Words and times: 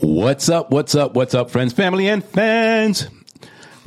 What's 0.00 0.48
up? 0.48 0.72
What's 0.72 0.96
up? 0.96 1.14
What's 1.14 1.34
up, 1.34 1.50
friends, 1.50 1.72
family, 1.72 2.08
and 2.08 2.24
fans? 2.24 3.08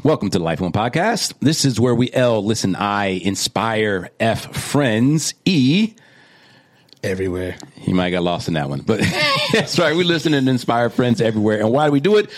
Welcome 0.04 0.30
to 0.30 0.38
the 0.38 0.44
Life 0.44 0.62
On 0.62 0.72
Podcast. 0.72 1.34
This 1.42 1.66
is 1.66 1.82
where 1.82 1.94
we 1.94 2.10
L, 2.14 2.44
listen, 2.44 2.78
I, 2.78 3.08
inspire, 3.08 4.10
F, 4.18 4.56
friends, 4.56 5.34
E. 5.44 5.94
Everywhere. 7.04 7.58
You 7.86 7.94
might 7.94 8.12
get 8.12 8.24
lost 8.24 8.48
in 8.48 8.54
that 8.54 8.70
one, 8.70 8.82
but 8.82 9.02
that's 9.52 9.78
right. 9.80 9.94
We 9.94 10.06
listen 10.06 10.34
and 10.34 10.48
inspire 10.48 10.90
friends 10.90 11.20
everywhere. 11.20 11.60
And 11.60 11.72
why 11.72 11.88
do 11.88 11.92
we 11.92 12.00
do 12.00 12.16
it? 12.16 12.30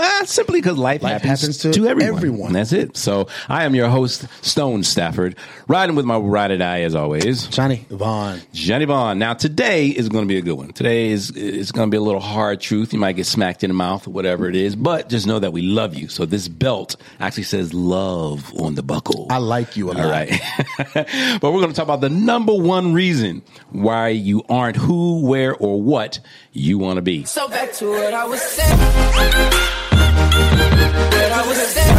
Well, 0.00 0.24
simply 0.24 0.62
because 0.62 0.78
life, 0.78 1.02
Life 1.02 1.20
happens, 1.20 1.40
happens 1.40 1.58
to, 1.58 1.72
to 1.72 1.86
everyone. 1.86 2.16
everyone. 2.16 2.52
That's 2.54 2.72
it. 2.72 2.96
So 2.96 3.28
I 3.50 3.64
am 3.64 3.74
your 3.74 3.90
host, 3.90 4.26
Stone 4.42 4.82
Stafford, 4.84 5.36
riding 5.68 5.94
with 5.94 6.06
my 6.06 6.16
ride 6.16 6.50
or 6.52 6.56
die 6.56 6.80
as 6.82 6.94
always. 6.94 7.46
Johnny 7.48 7.84
Vaughn. 7.90 8.40
Johnny 8.54 8.86
Vaughn. 8.86 9.18
Now 9.18 9.34
today 9.34 9.88
is 9.88 10.08
going 10.08 10.24
to 10.24 10.28
be 10.28 10.38
a 10.38 10.40
good 10.42 10.54
one. 10.54 10.72
Today 10.72 11.10
is 11.10 11.30
is 11.32 11.70
going 11.70 11.88
to 11.88 11.90
be 11.90 11.98
a 11.98 12.00
little 12.00 12.20
hard 12.20 12.62
truth. 12.62 12.94
You 12.94 12.98
might 12.98 13.12
get 13.12 13.26
smacked 13.26 13.62
in 13.62 13.68
the 13.68 13.74
mouth 13.74 14.06
or 14.06 14.10
whatever 14.10 14.48
it 14.48 14.56
is, 14.56 14.74
but 14.74 15.10
just 15.10 15.26
know 15.26 15.38
that 15.38 15.52
we 15.52 15.60
love 15.60 15.94
you. 15.94 16.08
So 16.08 16.24
this 16.24 16.48
belt 16.48 16.96
actually 17.18 17.42
says 17.42 17.74
love 17.74 18.50
on 18.58 18.76
the 18.76 18.82
buckle. 18.82 19.26
I 19.28 19.36
like 19.36 19.76
you 19.76 19.90
a 19.90 19.92
lot. 19.92 20.00
All 20.06 20.10
right. 20.10 20.30
but 20.94 21.42
we're 21.42 21.60
going 21.60 21.68
to 21.68 21.74
talk 21.74 21.84
about 21.84 22.00
the 22.00 22.08
number 22.08 22.54
one 22.54 22.94
reason 22.94 23.42
why 23.68 24.08
you 24.08 24.44
aren't 24.48 24.76
who, 24.76 25.26
where, 25.26 25.54
or 25.54 25.82
what 25.82 26.20
you 26.52 26.78
want 26.78 26.96
to 26.96 27.02
be. 27.02 27.24
So 27.24 27.48
back 27.48 27.74
to 27.74 27.90
what 27.90 28.14
I 28.14 28.24
was 28.24 28.40
saying. 28.40 29.89
What 30.30 31.32
I 31.32 31.44
was 31.46 31.58
saying. 31.58 31.96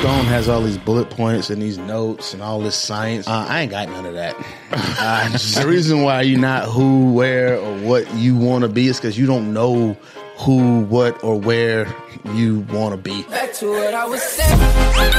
Stone 0.00 0.24
has 0.26 0.48
all 0.48 0.62
these 0.62 0.78
bullet 0.78 1.10
points 1.10 1.50
and 1.50 1.60
these 1.60 1.76
notes 1.76 2.32
and 2.32 2.40
all 2.42 2.60
this 2.60 2.76
science. 2.76 3.26
Uh, 3.26 3.44
I 3.48 3.62
ain't 3.62 3.70
got 3.70 3.88
none 3.88 4.06
of 4.06 4.14
that. 4.14 4.36
Uh, 4.70 5.28
the 5.60 5.66
reason 5.68 6.02
why 6.02 6.22
you're 6.22 6.38
not 6.38 6.66
who, 6.66 7.12
where, 7.12 7.58
or 7.58 7.76
what 7.78 8.12
you 8.14 8.36
want 8.36 8.62
to 8.62 8.68
be 8.68 8.86
is 8.86 8.98
because 8.98 9.18
you 9.18 9.26
don't 9.26 9.52
know 9.52 9.94
who, 10.38 10.82
what, 10.84 11.22
or 11.24 11.38
where 11.40 11.92
you 12.32 12.60
want 12.70 12.92
to 12.92 12.96
be. 12.96 13.24
Back 13.24 13.52
to 13.54 13.70
what 13.70 13.92
I 13.92 14.04
was 14.06 14.22
saying. 14.22 14.56
What 14.58 15.14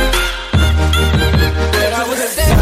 I 1.94 2.06
was 2.08 2.20
saying. 2.20 2.58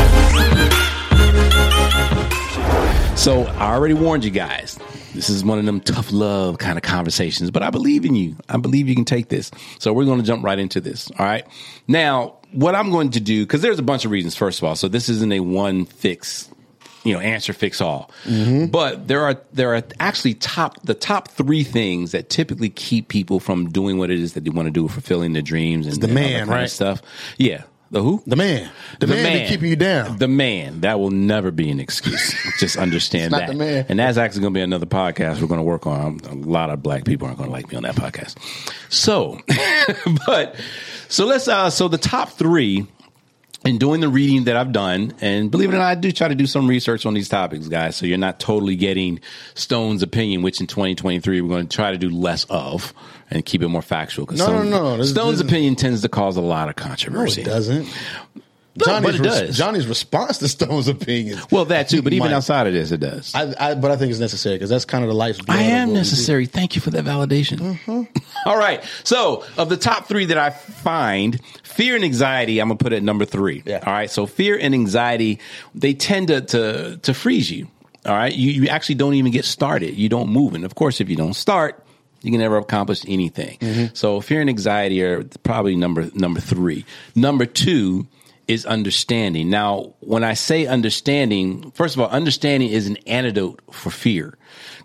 So 3.18 3.44
I 3.44 3.74
already 3.74 3.94
warned 3.94 4.24
you 4.26 4.32
guys. 4.32 4.80
This 5.18 5.32
is 5.32 5.44
one 5.44 5.58
of 5.58 5.66
them 5.66 5.82
tough 5.82 6.12
love 6.12 6.60
kind 6.60 6.78
of 6.78 6.84
conversations, 6.84 7.50
but 7.50 7.64
I 7.64 7.72
believe 7.72 8.06
in 8.06 8.14
you. 8.14 8.36
I 8.48 8.58
believe 8.58 8.88
you 8.88 8.94
can 8.94 9.04
take 9.04 9.30
this. 9.30 9.50
So 9.80 9.92
we're 9.92 10.06
going 10.06 10.20
to 10.20 10.24
jump 10.24 10.46
right 10.46 10.60
into 10.60 10.80
this. 10.80 11.10
All 11.18 11.26
right. 11.26 11.44
Now, 11.88 12.36
what 12.52 12.76
I'm 12.76 12.92
going 12.92 13.10
to 13.12 13.20
do, 13.20 13.44
because 13.44 13.62
there's 13.62 13.80
a 13.80 13.84
bunch 13.84 14.06
of 14.06 14.12
reasons, 14.12 14.36
first 14.36 14.60
of 14.60 14.66
all. 14.66 14.76
So 14.76 14.88
this 14.88 15.10
isn't 15.10 15.34
a 15.34 15.40
one 15.40 15.86
fix, 15.86 16.52
you 17.04 17.16
know, 17.16 17.20
answer 17.20 17.52
fix 17.52 17.82
all. 17.82 18.12
Mm-hmm. 18.26 18.68
But 18.68 19.08
there 19.08 19.24
are 19.24 19.42
there 19.54 19.74
are 19.74 19.82
actually 20.00 20.36
top 20.36 20.80
the 20.84 20.94
top 20.94 21.30
three 21.30 21.64
things 21.64 22.12
that 22.12 22.30
typically 22.30 22.70
keep 22.70 23.08
people 23.08 23.40
from 23.40 23.70
doing 23.70 23.98
what 23.98 24.12
it 24.12 24.20
is 24.20 24.34
that 24.34 24.44
they 24.44 24.52
want 24.52 24.68
to 24.68 24.72
do, 24.72 24.88
fulfilling 24.88 25.34
their 25.34 25.42
dreams 25.42 25.88
and 25.88 26.00
the 26.00 26.08
and 26.08 26.18
all 26.18 26.24
that 26.24 26.30
man, 26.30 26.48
right? 26.48 26.70
stuff. 26.70 27.02
Yeah. 27.40 27.64
The 27.90 28.04
who? 28.04 28.22
The 28.28 28.36
man. 28.36 28.70
The, 29.00 29.08
man, 29.08 29.44
be 29.44 29.48
keeping 29.48 29.70
you 29.70 29.76
down. 29.76 30.18
The 30.18 30.28
man. 30.28 30.82
That 30.82 31.00
will 31.00 31.10
never 31.10 31.52
be 31.52 31.70
an 31.70 31.80
excuse. 31.80 32.36
Just 32.60 32.78
understand 32.78 33.34
that. 33.34 33.48
the 33.48 33.54
man. 33.54 33.86
And 33.88 34.00
that's 34.00 34.18
actually 34.18 34.42
going 34.42 34.54
to 34.54 34.58
be 34.58 34.62
another 34.62 34.86
podcast 34.86 35.42
we're 35.42 35.48
going 35.48 35.60
to 35.60 35.64
work 35.64 35.88
on. 35.88 36.20
A 36.30 36.36
lot 36.36 36.70
of 36.70 36.84
black 36.84 37.06
people 37.06 37.28
aren't 37.28 37.38
going 37.38 37.50
to 37.50 37.54
like 37.54 37.72
me 37.72 37.78
on 37.78 37.84
that 37.84 37.96
podcast. 37.96 38.36
So, 38.90 39.40
but, 40.26 40.56
so 41.08 41.26
let's, 41.26 41.48
uh, 41.48 41.70
so 41.70 41.88
the 41.88 41.98
top 41.98 42.30
three 42.30 42.88
in 43.68 43.78
doing 43.78 44.00
the 44.02 44.10
reading 44.10 44.46
that 44.46 44.56
I've 44.58 44.72
done, 44.72 45.14
and 45.22 45.52
believe 45.52 45.70
it 45.70 45.76
or 45.76 45.80
not, 45.80 45.88
I 45.88 45.96
do 45.96 46.12
try 46.12 46.28
to 46.28 46.36
do 46.36 46.48
some 46.48 46.68
research 46.68 47.06
on 47.06 47.14
these 47.14 47.30
topics, 47.30 47.68
guys. 47.68 47.96
So 47.96 48.06
you're 48.06 48.18
not 48.18 48.40
totally 48.40 48.76
getting 48.76 49.20
Stone's 49.54 50.02
opinion, 50.02 50.42
which 50.42 50.60
in 50.62 50.68
2023 50.68 51.42
we're 51.42 51.48
going 51.50 51.68
to 51.68 51.76
try 51.76 51.92
to 51.92 51.98
do 51.98 52.10
less 52.10 52.46
of 52.50 52.94
and 53.30 53.46
keep 53.46 53.62
it 53.62 53.68
more 53.68 53.82
factual. 53.82 54.26
'cause 54.26 54.38
No, 54.40 54.64
no, 54.64 54.64
no. 54.64 54.98
This- 54.98 55.10
Stone's 55.12 55.40
this- 55.40 55.48
opinion 55.48 55.76
tends 55.76 56.02
to 56.02 56.10
cause 56.10 56.38
a 56.38 56.42
lot 56.42 56.70
of 56.70 56.78
no, 56.78 56.84
controversy. 56.90 57.42
it 57.42 57.46
doesn't. 57.46 57.88
Johnny's, 58.86 59.20
does. 59.20 59.58
Johnny's 59.58 59.88
response 59.88 60.38
to 60.40 60.48
Stone's 60.48 60.88
opinion. 60.88 61.40
Well, 61.52 61.66
that 61.66 61.90
too, 61.90 62.02
but 62.02 62.14
even 62.14 62.30
Might- 62.30 62.36
outside 62.36 62.68
of 62.68 62.74
this, 62.74 62.92
it 62.92 63.00
does. 63.00 63.34
I, 63.34 63.44
I, 63.44 63.56
I, 63.72 63.76
but 63.76 63.92
I 63.92 63.98
think 63.98 64.12
it's 64.12 64.20
necessary 64.20 64.56
because 64.56 64.70
that's 64.70 64.86
kind 64.86 65.04
of 65.04 65.10
the 65.10 65.16
life. 65.16 65.40
of 65.40 65.50
am 65.50 65.56
what 65.56 65.88
we 65.88 65.94
do. 65.94 66.00
necessary. 66.00 66.46
Thank 66.46 66.76
you 66.76 66.82
for 66.82 66.90
that 66.92 67.06
validation. 67.06 67.58
Mm-hmm. 67.58 68.04
All 68.50 68.58
right. 68.58 68.84
So, 69.04 69.44
of 69.58 69.70
the 69.70 69.78
top 69.78 70.08
three 70.08 70.26
that 70.26 70.38
I 70.38 70.50
find, 70.52 71.42
fear 71.64 71.96
and 71.96 72.04
anxiety, 72.04 72.60
I'm 72.60 72.68
gonna 72.68 72.78
put 72.78 72.94
it 72.94 72.98
at 72.98 73.04
number 73.04 73.26
three. 73.26 73.64
Yeah. 73.66 73.84
All 73.86 73.94
right. 73.94 74.10
So, 74.10 74.26
fear 74.26 74.58
and 74.60 74.74
anxiety, 74.74 75.40
they 75.76 75.94
tend 75.94 76.28
to 76.28 76.42
to, 76.42 76.98
to 76.98 77.14
freeze 77.14 77.52
you. 77.52 77.68
All 78.06 78.16
right. 78.16 78.34
You 78.34 78.52
you 78.52 78.68
actually 78.70 78.96
don't 78.96 79.16
even 79.16 79.32
get 79.32 79.46
started. 79.46 79.96
You 79.96 80.10
don't 80.10 80.30
move, 80.30 80.54
and 80.54 80.64
of 80.66 80.76
course, 80.76 81.02
if 81.02 81.10
you 81.10 81.16
don't 81.16 81.34
start. 81.34 81.84
You 82.24 82.32
can 82.32 82.42
never 82.42 82.58
accomplish 82.58 83.04
anything. 83.08 83.60
Mm-hmm. 83.60 83.94
So 83.94 84.22
fear 84.22 84.42
and 84.42 84.50
anxiety 84.50 85.04
are 85.04 85.24
probably 85.44 85.76
number 85.76 86.10
number 86.16 86.40
three. 86.40 86.84
Number 87.16 87.46
two 87.46 88.08
is 88.48 88.66
understanding. 88.66 89.50
Now, 89.50 89.94
when 90.00 90.24
I 90.24 90.34
say 90.34 90.66
understanding, 90.66 91.72
first 91.72 91.96
of 91.96 92.02
all, 92.02 92.10
understanding 92.10 92.70
is 92.70 92.88
an 92.88 92.98
antidote 93.06 93.62
for 93.72 93.90
fear. 93.90 94.38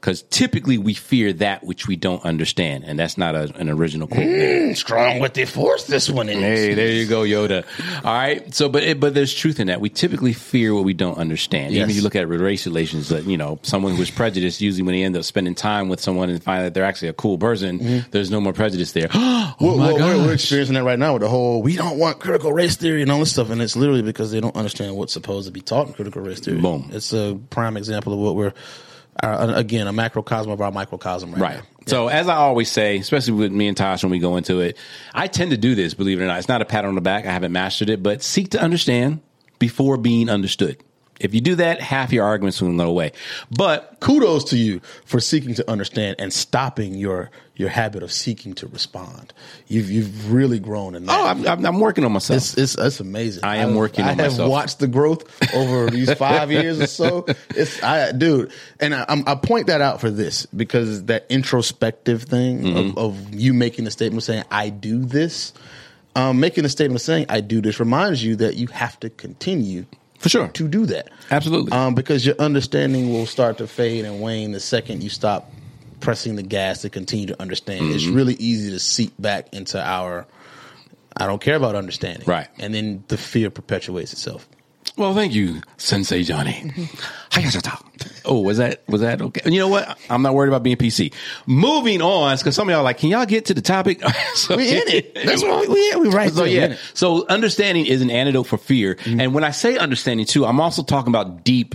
Because 0.03 0.23
typically 0.23 0.79
we 0.79 0.95
fear 0.95 1.33
that 1.35 1.63
which 1.63 1.87
we 1.87 1.95
don't 1.95 2.25
understand. 2.25 2.83
And 2.85 2.99
that's 2.99 3.17
not 3.17 3.37
a, 3.37 3.55
an 3.55 3.69
original 3.69 4.09
quote. 4.09 4.27
Hmm, 4.27 4.73
strong 4.73 5.21
with 5.21 5.35
the 5.35 5.45
force. 5.45 5.85
This 5.85 6.11
one 6.11 6.29
is. 6.29 6.41
Hey, 6.41 6.75
there 6.75 6.89
you 6.89 7.07
go, 7.07 7.21
Yoda. 7.21 7.65
All 8.05 8.13
right. 8.13 8.53
So, 8.53 8.69
but 8.69 8.83
it, 8.83 8.99
but 8.99 9.15
there's 9.15 9.33
truth 9.33 9.61
in 9.61 9.69
that. 9.69 9.81
We 9.81 9.91
typically 9.91 10.33
fear 10.33 10.75
what 10.75 10.83
we 10.83 10.93
don't 10.93 11.19
understand. 11.19 11.75
Even 11.75 11.83
Yes. 11.83 11.91
if 11.91 11.97
you 11.97 12.03
look 12.03 12.17
at 12.17 12.29
race 12.29 12.67
relations, 12.67 13.11
that 13.11 13.27
you 13.27 13.37
know, 13.37 13.61
someone 13.63 13.95
who's 13.95 14.11
prejudiced, 14.11 14.61
usually 14.61 14.83
when 14.83 14.97
they 14.97 15.05
end 15.05 15.17
up 15.17 15.23
spending 15.23 15.55
time 15.55 15.89
with 15.89 16.01
someone 16.01 16.31
and 16.31 16.43
find 16.43 16.65
that 16.65 16.75
they're 16.75 16.85
actually 16.85 17.07
a 17.07 17.13
cool 17.13 17.39
person, 17.39 17.79
mm-hmm. 17.79 18.11
there's 18.11 18.29
no 18.29 18.41
more 18.41 18.53
prejudice 18.53 18.91
there. 18.91 19.07
oh 19.15 19.55
my 19.61 19.61
oh 19.61 19.77
well, 19.77 19.95
we're, 19.95 20.27
we're 20.27 20.33
experiencing 20.35 20.75
that 20.75 20.83
right 20.83 20.99
now 20.99 21.13
with 21.13 21.23
the 21.23 21.29
whole 21.29 21.63
we 21.63 21.77
don't 21.77 21.97
want 21.97 22.19
critical 22.19 22.53
race 22.53 22.75
theory 22.75 23.03
and 23.03 23.13
all 23.13 23.21
this 23.21 23.31
stuff, 23.31 23.51
and 23.51 23.63
it's 23.63 23.77
literally 23.77 24.03
because 24.03 24.33
they 24.33 24.41
don't 24.41 24.57
understand 24.57 24.97
what's 24.97 25.13
supposed 25.13 25.47
to 25.47 25.53
be 25.53 25.61
taught 25.61 25.87
in 25.87 25.93
critical 25.93 26.23
race 26.23 26.41
theory. 26.41 26.61
Boom. 26.61 26.91
It's 26.93 27.13
a 27.13 27.39
prime 27.51 27.77
example 27.77 28.13
of 28.13 28.19
what 28.19 28.35
we're 28.35 28.53
uh, 29.23 29.53
again 29.57 29.87
a 29.89 29.93
macrocosm 29.93 30.51
of 30.53 30.61
our 30.61 30.71
microcosm 30.71 31.33
right, 31.33 31.41
Right. 31.41 31.57
now. 31.57 31.63
So 31.87 32.09
as 32.09 32.29
I 32.29 32.37
always 32.37 32.71
say, 32.71 32.99
especially 32.99 33.33
with 33.35 33.51
me 33.51 33.67
and 33.67 33.77
Tosh 33.77 34.05
when 34.05 34.11
we 34.13 34.21
go 34.21 34.37
into 34.37 34.61
it, 34.61 34.77
I 35.13 35.27
tend 35.27 35.51
to 35.51 35.57
do 35.57 35.75
this, 35.75 35.95
believe 35.95 36.21
it 36.21 36.25
or 36.25 36.27
not. 36.29 36.39
It's 36.39 36.49
not 36.49 36.63
a 36.63 36.65
pat 36.65 36.85
on 36.85 36.95
the 36.95 37.01
back. 37.01 37.27
I 37.27 37.33
haven't 37.33 37.51
mastered 37.53 37.91
it, 37.91 38.03
but 38.03 38.23
seek 38.23 38.51
to 38.51 38.61
understand 38.63 39.21
before 39.59 39.97
being 39.97 40.29
understood. 40.31 40.83
If 41.23 41.35
you 41.35 41.41
do 41.41 41.55
that, 41.57 41.81
half 41.81 42.13
your 42.13 42.25
arguments 42.25 42.61
will 42.61 42.77
go 42.77 42.89
away. 42.89 43.13
But 43.51 43.97
Kudos 44.01 44.45
to 44.51 44.59
you 44.59 44.81
for 45.05 45.21
seeking 45.21 45.55
to 45.55 45.71
understand 45.71 46.17
and 46.19 46.33
stopping 46.33 46.95
your 46.95 47.31
your 47.55 47.69
habit 47.69 48.03
of 48.03 48.11
seeking 48.11 48.55
to 48.55 48.67
respond. 48.67 49.33
You've 49.69 49.91
you've 49.91 50.33
really 50.33 50.59
grown 50.59 50.95
in 50.95 51.05
that. 51.07 51.17
oh, 51.17 51.27
I'm, 51.27 51.47
I'm, 51.47 51.65
I'm 51.67 51.81
working 51.81 52.03
on 52.05 52.11
myself. 52.13 52.39
It's, 52.39 52.59
it's 52.59 52.75
it's 52.77 52.99
amazing. 53.01 53.45
I 53.45 53.57
am 53.59 53.69
I've- 53.71 53.79
working 53.79 54.05
on 54.05 54.17
myself. 54.17 54.19
I 54.19 54.23
have 54.23 54.33
myself. 54.33 54.51
watched 54.51 54.79
the 54.81 54.89
growth 54.89 55.55
over 55.55 55.89
these 55.91 56.13
five 56.15 56.51
years 56.59 56.81
or 56.81 56.87
so. 56.87 57.27
It's 57.51 57.83
I, 57.83 58.11
dude, 58.13 58.51
and 58.81 58.95
I, 58.95 59.03
I'm- 59.03 59.25
I 59.27 59.35
point 59.37 59.69
that 59.69 59.81
out 59.81 60.01
for 60.01 60.11
this 60.11 60.47
because 60.47 61.05
that 61.05 61.27
introspective 61.29 62.25
thing 62.25 62.63
Mm-hmm. 62.63 62.99
of, 62.99 62.99
of 62.99 63.35
you 63.35 63.55
making 63.55 63.87
a 63.87 63.91
statement 63.91 64.23
saying 64.25 64.45
I 64.51 64.69
do 64.71 65.05
this, 65.05 65.53
um, 66.17 66.41
making 66.41 66.65
a 66.65 66.69
statement 66.69 67.01
saying 67.01 67.27
I 67.29 67.41
do 67.43 67.61
this 67.61 67.79
reminds 67.79 68.25
you 68.25 68.37
that 68.37 68.57
you 68.57 68.67
have 68.69 68.99
to 69.01 69.11
continue 69.11 69.87
For 70.23 70.29
sure. 70.31 70.49
to 70.49 70.69
do 70.69 70.87
that. 70.87 71.11
Absolutely. 71.31 71.73
Um, 71.73 71.95
because 71.95 72.25
your 72.25 72.37
understanding 72.39 73.13
will 73.13 73.27
start 73.27 73.59
to 73.59 73.67
fade 73.67 74.05
and 74.07 74.21
wane 74.21 74.53
the 74.53 74.61
second 74.61 75.03
you 75.03 75.11
stop 75.11 75.53
pressing 76.01 76.37
the 76.37 76.43
gas 76.43 76.83
to 76.83 76.91
continue 76.91 77.27
to 77.27 77.41
understand. 77.43 77.91
It's 77.93 78.05
Mm-hmm. 78.05 78.15
really 78.15 78.35
easy 78.35 78.71
to 78.71 78.79
seep 78.81 79.13
back 79.19 79.53
into 79.53 79.81
our 79.81 80.27
I 81.17 81.27
don't 81.27 81.43
care 81.43 81.57
about 81.57 81.75
understanding. 81.75 82.25
Right. 82.27 82.49
And 82.59 82.73
then 82.75 83.05
the 83.09 83.19
fear 83.19 83.51
perpetuates 83.51 84.15
itself. 84.15 84.49
Well, 84.97 85.15
thank 85.15 85.33
you, 85.33 85.63
Sensei 85.79 86.23
Johnny. 86.23 86.71
Oh, 88.27 88.41
was 88.41 88.59
that 88.59 88.83
was 88.89 89.01
that 89.01 89.23
okay? 89.23 89.51
You 89.51 89.59
know 89.59 89.69
what? 89.69 89.99
I'm 90.11 90.21
not 90.21 90.35
worried 90.35 90.49
about 90.49 90.63
being 90.63 90.77
PC. 90.77 91.15
Moving 91.47 92.03
on, 92.03 92.37
because 92.37 92.55
some 92.55 92.69
of 92.69 92.73
y'all 92.73 92.81
are 92.81 92.85
like, 92.85 92.99
can 92.99 93.09
y'all 93.09 93.25
get 93.25 93.47
to 93.47 93.55
the 93.55 93.63
topic? 93.63 94.03
so, 94.35 94.57
We 94.57 94.71
in 94.71 94.89
it. 94.89 95.15
That's 95.25 95.43
what 95.43 95.67
we, 95.69 95.97
we, 95.97 96.09
right 96.09 96.31
So. 96.31 96.45
Yeah, 96.45 96.77
so 96.93 97.27
understanding 97.29 97.87
is 97.87 98.03
an 98.03 98.11
antidote 98.11 98.47
for 98.47 98.59
fear, 98.59 98.97
mm-hmm. 98.97 99.21
and 99.21 99.35
when 99.35 99.45
I 99.45 99.51
say 99.51 99.79
understanding 99.79 100.27
too, 100.27 100.45
I'm 100.45 100.61
also 100.61 100.83
talking 100.83 101.11
about 101.11 101.43
deep 101.43 101.75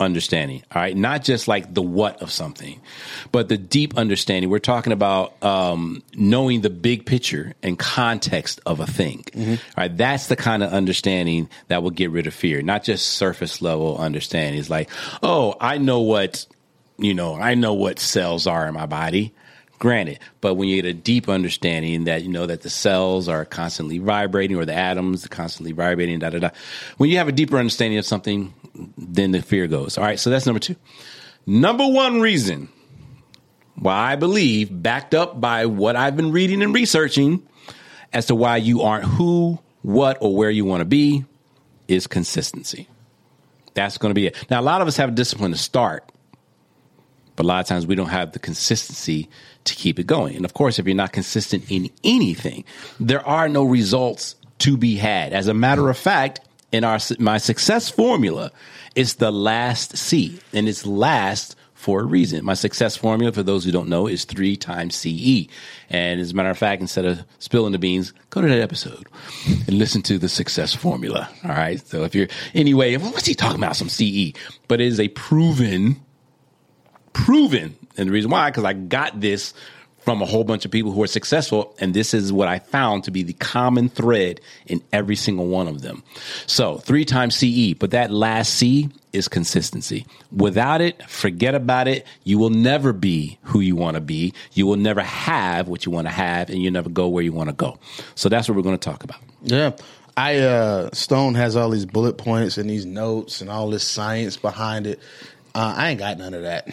understanding. 0.00 0.62
All 0.74 0.82
right, 0.82 0.96
not 0.96 1.22
just 1.22 1.46
like 1.46 1.72
the 1.72 1.82
what 1.82 2.22
of 2.22 2.30
something, 2.30 2.80
but 3.30 3.48
the 3.48 3.58
deep 3.58 3.96
understanding. 3.96 4.50
We're 4.50 4.58
talking 4.58 4.92
about 4.92 5.40
um, 5.42 6.02
knowing 6.14 6.62
the 6.62 6.70
big 6.70 7.06
picture 7.06 7.54
and 7.62 7.78
context 7.78 8.60
of 8.66 8.80
a 8.80 8.86
thing. 8.86 9.24
All 9.36 9.58
right, 9.76 9.96
that's 9.96 10.26
the 10.28 10.36
kind 10.36 10.62
of 10.62 10.72
understanding 10.72 11.48
that 11.68 11.82
will 11.82 11.90
get 11.90 12.10
rid 12.10 12.26
of 12.26 12.34
fear, 12.34 12.62
not 12.62 12.82
just 12.82 13.06
surface 13.06 13.62
level 13.62 13.98
understanding. 13.98 14.58
It's 14.58 14.70
like, 14.70 14.90
oh, 15.22 15.54
I 15.60 15.78
know 15.78 16.00
what 16.00 16.46
you 17.00 17.14
know, 17.14 17.34
I 17.34 17.54
know 17.54 17.74
what 17.74 17.98
cells 17.98 18.46
are 18.46 18.68
in 18.68 18.74
my 18.74 18.86
body. 18.86 19.34
Granted, 19.78 20.18
but 20.42 20.56
when 20.56 20.68
you 20.68 20.76
get 20.76 20.84
a 20.84 20.92
deep 20.92 21.26
understanding 21.26 22.04
that 22.04 22.22
you 22.22 22.28
know 22.28 22.44
that 22.44 22.60
the 22.60 22.68
cells 22.68 23.28
are 23.28 23.46
constantly 23.46 23.96
vibrating 23.96 24.58
or 24.58 24.66
the 24.66 24.74
atoms 24.74 25.24
are 25.24 25.30
constantly 25.30 25.72
vibrating, 25.72 26.18
da 26.18 26.28
da 26.28 26.38
da. 26.38 26.50
When 26.98 27.08
you 27.08 27.16
have 27.16 27.28
a 27.28 27.32
deeper 27.32 27.56
understanding 27.56 27.98
of 27.98 28.04
something, 28.04 28.52
then 28.96 29.32
the 29.32 29.42
fear 29.42 29.66
goes. 29.66 29.98
All 29.98 30.04
right, 30.04 30.18
so 30.18 30.30
that's 30.30 30.46
number 30.46 30.60
two. 30.60 30.76
Number 31.46 31.86
one 31.86 32.20
reason 32.20 32.68
why 33.76 34.12
I 34.12 34.16
believe, 34.16 34.68
backed 34.70 35.14
up 35.14 35.40
by 35.40 35.66
what 35.66 35.96
I've 35.96 36.16
been 36.16 36.32
reading 36.32 36.62
and 36.62 36.74
researching, 36.74 37.46
as 38.12 38.26
to 38.26 38.34
why 38.34 38.58
you 38.58 38.82
aren't 38.82 39.04
who, 39.04 39.58
what, 39.82 40.18
or 40.20 40.36
where 40.36 40.50
you 40.50 40.64
want 40.64 40.82
to 40.82 40.84
be, 40.84 41.24
is 41.88 42.06
consistency. 42.06 42.88
That's 43.74 43.98
going 43.98 44.10
to 44.10 44.14
be 44.14 44.26
it. 44.26 44.50
Now, 44.50 44.60
a 44.60 44.62
lot 44.62 44.82
of 44.82 44.88
us 44.88 44.96
have 44.98 45.14
discipline 45.14 45.52
to 45.52 45.56
start, 45.56 46.10
but 47.36 47.44
a 47.44 47.46
lot 47.46 47.60
of 47.60 47.66
times 47.66 47.86
we 47.86 47.94
don't 47.94 48.08
have 48.08 48.32
the 48.32 48.38
consistency 48.38 49.30
to 49.64 49.74
keep 49.74 49.98
it 49.98 50.06
going. 50.06 50.36
And 50.36 50.44
of 50.44 50.52
course, 50.52 50.78
if 50.78 50.86
you're 50.86 50.94
not 50.94 51.12
consistent 51.12 51.70
in 51.70 51.90
anything, 52.04 52.64
there 52.98 53.26
are 53.26 53.48
no 53.48 53.64
results 53.64 54.34
to 54.58 54.76
be 54.76 54.96
had. 54.96 55.32
As 55.32 55.46
a 55.46 55.54
matter 55.54 55.88
of 55.88 55.96
fact, 55.96 56.40
in 56.72 56.84
our 56.84 56.98
my 57.18 57.38
success 57.38 57.88
formula, 57.88 58.52
it's 58.94 59.14
the 59.14 59.30
last 59.30 59.96
C, 59.96 60.40
and 60.52 60.68
it's 60.68 60.86
last 60.86 61.56
for 61.74 62.00
a 62.00 62.04
reason. 62.04 62.44
My 62.44 62.54
success 62.54 62.94
formula, 62.94 63.32
for 63.32 63.42
those 63.42 63.64
who 63.64 63.72
don't 63.72 63.88
know, 63.88 64.06
is 64.06 64.26
three 64.26 64.54
times 64.54 64.94
CE. 64.94 65.46
And 65.88 66.20
as 66.20 66.32
a 66.32 66.34
matter 66.34 66.50
of 66.50 66.58
fact, 66.58 66.82
instead 66.82 67.06
of 67.06 67.24
spilling 67.38 67.72
the 67.72 67.78
beans, 67.78 68.12
go 68.28 68.42
to 68.42 68.48
that 68.48 68.60
episode 68.60 69.06
and 69.46 69.78
listen 69.78 70.02
to 70.02 70.18
the 70.18 70.28
success 70.28 70.74
formula. 70.74 71.30
All 71.42 71.50
right. 71.50 71.80
So 71.86 72.04
if 72.04 72.14
you're 72.14 72.28
anyway, 72.54 72.96
what's 72.98 73.26
he 73.26 73.34
talking 73.34 73.62
about? 73.62 73.76
Some 73.76 73.88
CE, 73.88 74.32
but 74.68 74.80
it 74.80 74.88
is 74.88 75.00
a 75.00 75.08
proven 75.08 75.96
proven. 77.12 77.76
And 77.96 78.08
the 78.08 78.12
reason 78.12 78.30
why, 78.30 78.50
because 78.50 78.64
I 78.64 78.72
got 78.72 79.20
this 79.20 79.54
from 80.00 80.22
a 80.22 80.26
whole 80.26 80.44
bunch 80.44 80.64
of 80.64 80.70
people 80.70 80.92
who 80.92 81.02
are 81.02 81.08
successful. 81.08 81.74
And 81.78 81.94
this 81.94 82.14
is 82.14 82.32
what 82.32 82.48
I 82.48 82.58
found 82.58 83.04
to 83.04 83.10
be 83.10 83.22
the 83.22 83.32
common 83.34 83.88
thread 83.88 84.40
in 84.66 84.82
every 84.92 85.16
single 85.16 85.46
one 85.46 85.68
of 85.68 85.82
them. 85.82 86.02
So 86.46 86.78
three 86.78 87.04
times 87.04 87.36
CE, 87.36 87.74
but 87.74 87.90
that 87.90 88.10
last 88.10 88.54
C 88.54 88.88
is 89.12 89.28
consistency. 89.28 90.06
Without 90.34 90.80
it, 90.80 91.02
forget 91.08 91.54
about 91.54 91.88
it. 91.88 92.06
You 92.24 92.38
will 92.38 92.50
never 92.50 92.92
be 92.92 93.38
who 93.42 93.60
you 93.60 93.76
want 93.76 93.96
to 93.96 94.00
be. 94.00 94.32
You 94.52 94.66
will 94.66 94.76
never 94.76 95.02
have 95.02 95.68
what 95.68 95.84
you 95.84 95.92
want 95.92 96.06
to 96.06 96.12
have 96.12 96.48
and 96.48 96.62
you 96.62 96.70
never 96.70 96.88
go 96.88 97.08
where 97.08 97.22
you 97.22 97.32
want 97.32 97.48
to 97.48 97.54
go. 97.54 97.78
So 98.14 98.28
that's 98.28 98.48
what 98.48 98.56
we're 98.56 98.62
going 98.62 98.78
to 98.78 98.90
talk 98.90 99.04
about. 99.04 99.20
Yeah. 99.42 99.72
I 100.16 100.38
uh 100.38 100.90
Stone 100.92 101.36
has 101.36 101.56
all 101.56 101.70
these 101.70 101.86
bullet 101.86 102.18
points 102.18 102.58
and 102.58 102.68
these 102.68 102.84
notes 102.84 103.40
and 103.40 103.48
all 103.48 103.70
this 103.70 103.84
science 103.84 104.36
behind 104.36 104.86
it. 104.86 105.00
Uh, 105.54 105.74
I 105.76 105.90
ain't 105.90 105.98
got 105.98 106.16
none 106.18 106.34
of 106.34 106.42
that. 106.42 106.68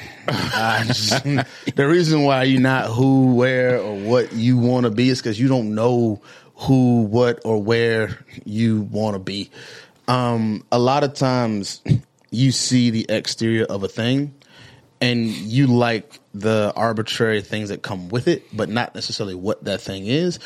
Just- 0.87 1.23
the 1.75 1.87
reason 1.87 2.23
why 2.23 2.43
you're 2.43 2.61
not 2.61 2.85
who, 2.87 3.33
where, 3.35 3.79
or 3.79 3.95
what 3.95 4.33
you 4.33 4.57
want 4.57 4.83
to 4.85 4.89
be 4.91 5.09
is 5.09 5.19
because 5.19 5.39
you 5.39 5.47
don't 5.47 5.73
know 5.75 6.21
who, 6.55 7.03
what, 7.03 7.41
or 7.45 7.61
where 7.61 8.19
you 8.45 8.81
want 8.81 9.15
to 9.15 9.19
be. 9.19 9.49
Um, 10.07 10.63
a 10.71 10.79
lot 10.79 11.03
of 11.03 11.13
times, 11.15 11.81
you 12.31 12.51
see 12.51 12.89
the 12.91 13.05
exterior 13.09 13.65
of 13.65 13.83
a 13.83 13.87
thing, 13.87 14.33
and 15.01 15.27
you 15.27 15.67
like 15.67 16.19
the 16.33 16.71
arbitrary 16.75 17.41
things 17.41 17.69
that 17.69 17.81
come 17.81 18.09
with 18.09 18.27
it, 18.27 18.43
but 18.55 18.69
not 18.69 18.93
necessarily 18.95 19.35
what 19.35 19.63
that 19.65 19.81
thing 19.81 20.05
is. 20.07 20.39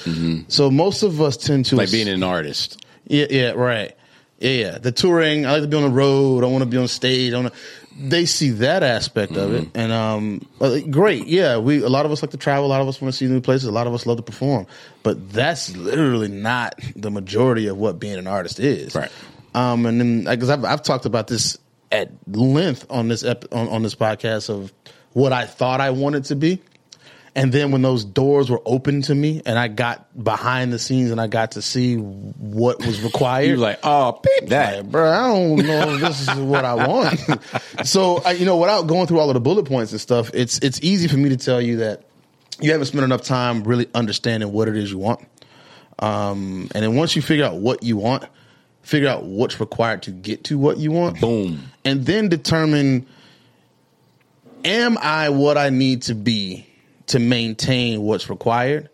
So 0.48 0.72
most 0.72 1.04
of 1.04 1.22
us 1.22 1.38
tend 1.38 1.66
to 1.66 1.76
Like 1.76 1.92
being 1.92 2.08
an 2.08 2.24
artist. 2.24 2.84
yeah, 3.08 3.28
yeah, 3.30 3.52
right. 3.52 3.96
Yeah, 4.40 4.50
yeah. 4.52 4.78
The 4.80 4.92
touring, 4.92 5.46
I 5.46 5.52
like 5.54 5.62
to 5.62 5.68
be 5.68 5.78
on 5.78 5.84
the 5.84 5.90
road. 5.90 6.44
I 6.44 6.48
want 6.48 6.64
to 6.64 6.70
be 6.70 6.78
on 6.78 6.88
stage. 6.88 7.32
I 7.34 7.40
want 7.40 7.54
to. 7.54 7.60
They 8.00 8.26
see 8.26 8.52
that 8.52 8.84
aspect 8.84 9.36
of 9.36 9.54
it, 9.54 9.68
and 9.76 9.92
um, 9.92 10.46
uh, 10.60 10.80
great. 10.90 11.28
Yeah, 11.28 11.58
we 11.58 11.84
a 11.84 11.90
lot 11.90 12.06
of 12.06 12.12
us 12.12 12.22
like 12.22 12.32
to 12.32 12.38
travel. 12.38 12.66
A 12.66 12.68
lot 12.68 12.82
of 12.82 12.88
us 12.88 13.02
want 13.02 13.14
to 13.14 13.18
see 13.18 13.28
new 13.28 13.42
places. 13.42 13.68
A 13.68 13.72
lot 13.72 13.86
of 13.86 13.94
us 13.94 14.06
love 14.06 14.18
to 14.18 14.24
perform, 14.24 14.66
but 15.04 15.32
that's 15.32 15.76
literally 15.76 16.30
not 16.30 16.80
the 16.96 17.12
majority 17.12 17.68
of 17.68 17.78
what 17.78 18.00
being 18.00 18.18
an 18.18 18.28
artist 18.28 18.60
is. 18.60 18.96
Right. 18.96 19.12
Um, 19.54 19.86
and 19.86 20.00
then 20.00 20.24
because 20.24 20.50
I've 20.50 20.64
I've 20.64 20.84
talked 20.84 21.06
about 21.06 21.28
this 21.28 21.58
at 21.92 22.12
length 22.28 22.86
on 22.90 23.08
this 23.08 23.24
ep- 23.24 23.54
on, 23.54 23.68
on 23.68 23.84
this 23.84 23.96
podcast 23.96 24.50
of 24.50 24.74
what 25.14 25.34
I 25.34 25.46
thought 25.46 25.82
I 25.82 25.90
wanted 25.92 26.26
to 26.26 26.36
be. 26.36 26.62
And 27.34 27.54
then 27.54 27.72
when 27.72 27.82
those 27.82 28.04
doors 28.04 28.50
were 28.50 28.62
open 28.66 29.04
to 29.04 29.16
me 29.16 29.42
and 29.46 29.58
I 29.58 29.70
got 29.70 30.22
behind 30.22 30.74
the 30.74 30.80
scenes 30.80 31.12
and 31.12 31.22
I 31.22 31.28
got 31.28 31.52
to 31.52 31.62
see 31.62 31.96
what 31.96 32.86
was 32.86 33.02
required. 33.04 33.48
You're 33.48 33.58
like, 33.58 33.80
oh, 33.84 34.20
peep 34.22 34.50
that. 34.50 34.78
Like, 34.78 34.92
bro, 34.92 35.10
I 35.10 35.28
don't 35.28 35.66
know 35.66 35.94
if 35.94 36.02
this 36.02 36.28
is 36.28 36.40
what 36.40 36.66
I 36.66 36.88
want. 36.88 37.20
so, 37.86 38.22
I, 38.24 38.32
you 38.32 38.46
know, 38.46 38.58
without 38.58 38.88
going 38.88 39.08
through 39.08 39.20
all 39.20 39.30
of 39.30 39.34
the 39.34 39.40
bullet 39.40 39.66
points 39.66 39.94
and 39.94 40.02
stuff, 40.02 40.30
it's 40.34 40.60
it's 40.60 40.82
easy 40.82 41.08
for 41.08 41.18
me 41.18 41.30
to 41.30 41.38
tell 41.38 41.62
you 41.62 41.78
that 41.78 42.04
you 42.60 42.72
haven't 42.72 42.88
spent 42.88 43.06
enough 43.06 43.22
time 43.22 43.64
really 43.64 43.88
understanding 43.96 44.52
what 44.52 44.68
it 44.68 44.76
is 44.76 44.92
you 44.92 44.98
want. 44.98 45.22
Um, 46.00 46.70
and 46.76 46.84
then 46.84 46.96
once 46.96 47.16
you 47.16 47.22
figure 47.22 47.46
out 47.46 47.56
what 47.56 47.82
you 47.82 47.96
want, 47.96 48.26
figure 48.82 49.08
out 49.08 49.24
what's 49.24 49.60
required 49.60 50.04
to 50.04 50.12
get 50.12 50.44
to 50.46 50.58
what 50.58 50.78
you 50.78 50.92
want. 50.92 51.22
Boom. 51.22 51.72
And 51.86 52.06
then 52.06 52.28
determine 52.28 53.06
am 54.66 54.98
I 54.98 55.30
what 55.30 55.58
I 55.58 55.70
need 55.70 56.04
to 56.04 56.16
be 56.16 56.68
to 57.12 57.20
maintain 57.20 58.02
what's 58.02 58.30
required? 58.30 58.90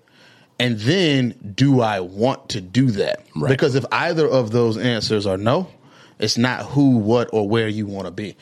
And 0.60 0.80
then 0.80 1.54
do 1.56 1.82
I 1.82 2.00
want 2.00 2.50
to 2.50 2.62
do 2.62 2.92
that? 2.92 3.24
Right. 3.36 3.50
Because 3.50 3.76
if 3.76 3.86
either 3.92 4.28
of 4.28 4.52
those 4.52 4.78
answers 4.78 5.28
are 5.28 5.38
no, 5.38 5.70
it's 6.20 6.38
not 6.38 6.66
who, 6.66 6.98
what, 6.98 7.30
or 7.32 7.48
where 7.48 7.68
you 7.68 7.86
want 7.86 8.08
to 8.08 8.12
be. 8.12 8.36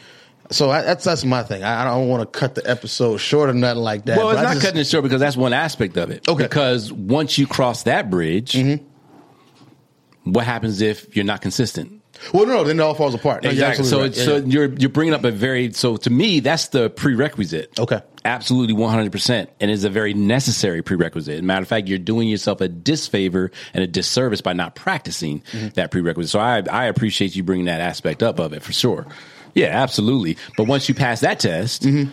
So 0.52 0.70
I, 0.70 0.84
that's 0.84 1.04
that's 1.04 1.26
my 1.26 1.44
thing. 1.44 1.64
I, 1.64 1.82
I 1.82 1.86
don't 1.86 2.08
want 2.08 2.22
to 2.22 2.40
cut 2.40 2.56
the 2.56 2.70
episode 2.70 3.18
short 3.18 3.50
or 3.50 3.54
nothing 3.54 3.82
like 3.82 4.06
that. 4.06 4.18
Well, 4.18 4.30
it's 4.30 4.42
not 4.42 4.54
just- 4.54 4.62
cutting 4.66 4.80
it 4.80 4.88
short 4.88 5.04
because 5.04 5.20
that's 5.20 5.36
one 5.36 5.54
aspect 5.54 5.98
of 5.98 6.12
it. 6.12 6.28
Okay. 6.28 6.44
Because 6.44 6.94
once 6.94 7.38
you 7.38 7.48
cross 7.48 7.84
that 7.84 8.10
bridge, 8.10 8.54
mm-hmm. 8.54 10.32
what 10.32 10.46
happens 10.46 10.82
if 10.82 11.16
you're 11.16 11.26
not 11.26 11.42
consistent? 11.42 12.02
Well, 12.32 12.46
no, 12.46 12.64
then 12.64 12.80
it 12.80 12.84
all 12.84 12.94
falls 12.94 13.14
apart. 13.14 13.44
No, 13.44 13.50
you're 13.50 13.68
Exactly. 13.68 13.86
So, 13.86 14.04
absolutely 14.04 14.10
it's, 14.10 14.18
right. 14.20 14.26
so 14.26 14.36
Yeah, 14.36 14.42
yeah. 14.42 14.54
you're 14.54 14.80
you're 14.80 14.90
bringing 14.90 15.14
up 15.14 15.24
a 15.26 15.32
very 15.32 15.74
so 15.74 15.98
to 15.98 16.10
me 16.10 16.40
that's 16.40 16.68
the 16.70 16.90
prerequisite. 16.90 17.78
Okay. 17.78 18.02
Absolutely, 18.26 18.74
one 18.74 18.92
hundred 18.92 19.12
percent, 19.12 19.50
and 19.62 19.70
is 19.72 19.84
a 19.84 19.90
very 19.90 20.14
necessary 20.14 20.82
prerequisite. 20.82 21.44
Matter 21.44 21.62
of 21.62 21.68
fact, 21.68 21.88
you're 21.88 22.00
doing 22.00 22.28
yourself 22.28 22.60
a 22.60 22.68
disfavor 22.68 23.52
and 23.74 23.84
a 23.84 23.88
disservice 23.88 24.42
by 24.42 24.54
not 24.54 24.76
practicing 24.76 25.42
Mm-hmm. 25.42 25.68
that 25.76 25.92
prerequisite. 25.92 26.32
So 26.32 26.40
I 26.40 26.64
I 26.70 26.86
appreciate 26.86 27.36
you 27.36 27.44
bringing 27.44 27.68
that 27.68 27.82
aspect 27.82 28.24
up 28.24 28.40
of 28.40 28.52
it 28.52 28.64
for 28.64 28.74
sure. 28.74 29.06
Yeah, 29.54 29.68
absolutely. 29.68 30.38
But 30.58 30.68
once 30.68 30.90
you 30.90 30.96
pass 30.96 31.22
that 31.22 31.40
test. 31.40 31.84
Mm-hmm. 31.84 32.12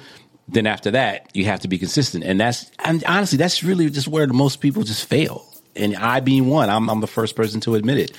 Then 0.48 0.66
after 0.66 0.90
that, 0.90 1.28
you 1.34 1.44
have 1.46 1.60
to 1.60 1.68
be 1.68 1.78
consistent, 1.78 2.24
and 2.24 2.38
that's 2.38 2.70
and 2.84 3.02
honestly, 3.04 3.38
that's 3.38 3.62
really 3.62 3.88
just 3.88 4.08
where 4.08 4.26
most 4.26 4.60
people 4.60 4.82
just 4.82 5.06
fail. 5.06 5.46
And 5.76 5.96
I 5.96 6.20
being 6.20 6.48
one, 6.48 6.68
I'm, 6.68 6.90
I'm 6.90 7.00
the 7.00 7.06
first 7.06 7.36
person 7.36 7.60
to 7.60 7.76
admit 7.76 7.98
it. 7.98 8.18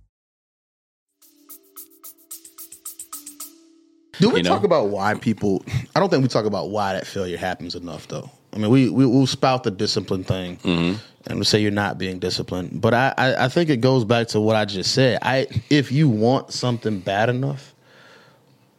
Do 4.21 4.29
we 4.29 4.37
You 4.37 4.43
know? 4.43 4.49
talk 4.51 4.63
about 4.63 4.89
why 4.89 5.13
people? 5.15 5.63
I 5.95 5.99
don't 5.99 6.09
think 6.09 6.21
we 6.21 6.29
talk 6.29 6.45
about 6.45 6.69
why 6.69 6.93
that 6.93 7.05
failure 7.07 7.37
happens 7.37 7.75
enough, 7.75 8.07
though. 8.07 8.29
I 8.53 8.57
mean, 8.57 8.69
we 8.69 8.89
we 8.89 9.05
will 9.05 9.27
spout 9.27 9.63
the 9.63 9.71
discipline 9.71 10.23
thing, 10.23 10.57
Mm-hmm. 10.57 10.97
and 11.27 11.39
we 11.39 11.45
say 11.45 11.59
you're 11.61 11.71
not 11.71 11.97
being 11.97 12.19
disciplined. 12.19 12.81
But 12.81 12.93
I, 12.93 13.13
I 13.17 13.45
I 13.45 13.47
think 13.49 13.69
it 13.69 13.77
goes 13.81 14.05
back 14.05 14.27
to 14.29 14.39
what 14.41 14.55
I 14.55 14.65
just 14.65 14.93
said. 14.93 15.19
I 15.21 15.47
if 15.69 15.91
you 15.91 16.07
want 16.09 16.51
something 16.53 16.99
bad 16.99 17.29
enough, 17.29 17.73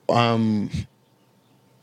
um, 0.09 0.71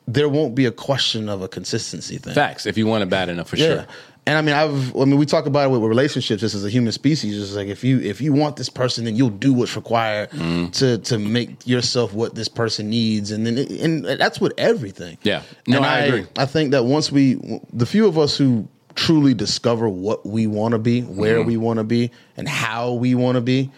there 0.07 0.29
won't 0.29 0.55
be 0.55 0.65
a 0.65 0.71
question 0.71 1.29
of 1.29 1.41
a 1.41 1.47
consistency 1.47 2.17
thing. 2.17 2.33
Facts. 2.33 2.65
If 2.65 2.77
you 2.77 2.87
want 2.87 3.03
it 3.03 3.09
bad 3.09 3.29
enough, 3.29 3.49
for 3.49 3.57
Yeah. 3.57 3.65
sure. 3.67 3.85
And 4.29 4.37
I 4.37 4.41
mean, 4.41 4.53
I've. 4.53 4.95
I 4.95 5.05
mean, 5.05 5.17
we 5.17 5.25
talk 5.25 5.47
about 5.47 5.65
it 5.65 5.71
with 5.71 5.81
relationships. 5.81 6.39
Just 6.41 6.53
as 6.53 6.63
a 6.63 6.69
human 6.69 6.91
species, 6.91 7.41
it's 7.41 7.55
like 7.55 7.67
if 7.67 7.83
you 7.83 7.99
if 7.99 8.21
you 8.21 8.31
want 8.31 8.57
this 8.57 8.69
person, 8.69 9.05
then 9.05 9.15
you'll 9.15 9.29
do 9.31 9.51
what's 9.53 9.75
required 9.75 10.29
Mm-hmm. 10.29 10.67
to 10.79 10.97
to 10.99 11.17
make 11.17 11.65
yourself 11.65 12.13
what 12.13 12.35
this 12.35 12.47
person 12.47 12.89
needs, 12.91 13.31
and 13.31 13.45
then 13.45 13.57
it, 13.57 13.71
and 13.71 14.05
that's 14.05 14.39
with 14.39 14.53
everything. 14.57 15.17
Yeah. 15.23 15.41
No, 15.67 15.77
And 15.77 15.85
I 15.85 15.99
agree. 16.01 16.27
I 16.37 16.45
think 16.45 16.71
that 16.71 16.85
once 16.85 17.11
we, 17.11 17.39
the 17.73 17.85
few 17.87 18.07
of 18.07 18.17
us 18.19 18.37
who 18.37 18.67
truly 18.95 19.33
discover 19.33 19.89
what 19.89 20.25
we 20.25 20.45
want 20.45 20.73
to 20.73 20.79
be, 20.79 21.01
where 21.01 21.37
Mm-hmm. 21.39 21.47
we 21.47 21.57
want 21.57 21.77
to 21.79 21.83
be, 21.83 22.11
and 22.37 22.47
how 22.47 22.93
we 22.93 23.15
want 23.15 23.35
to 23.35 23.41
be, 23.41 23.71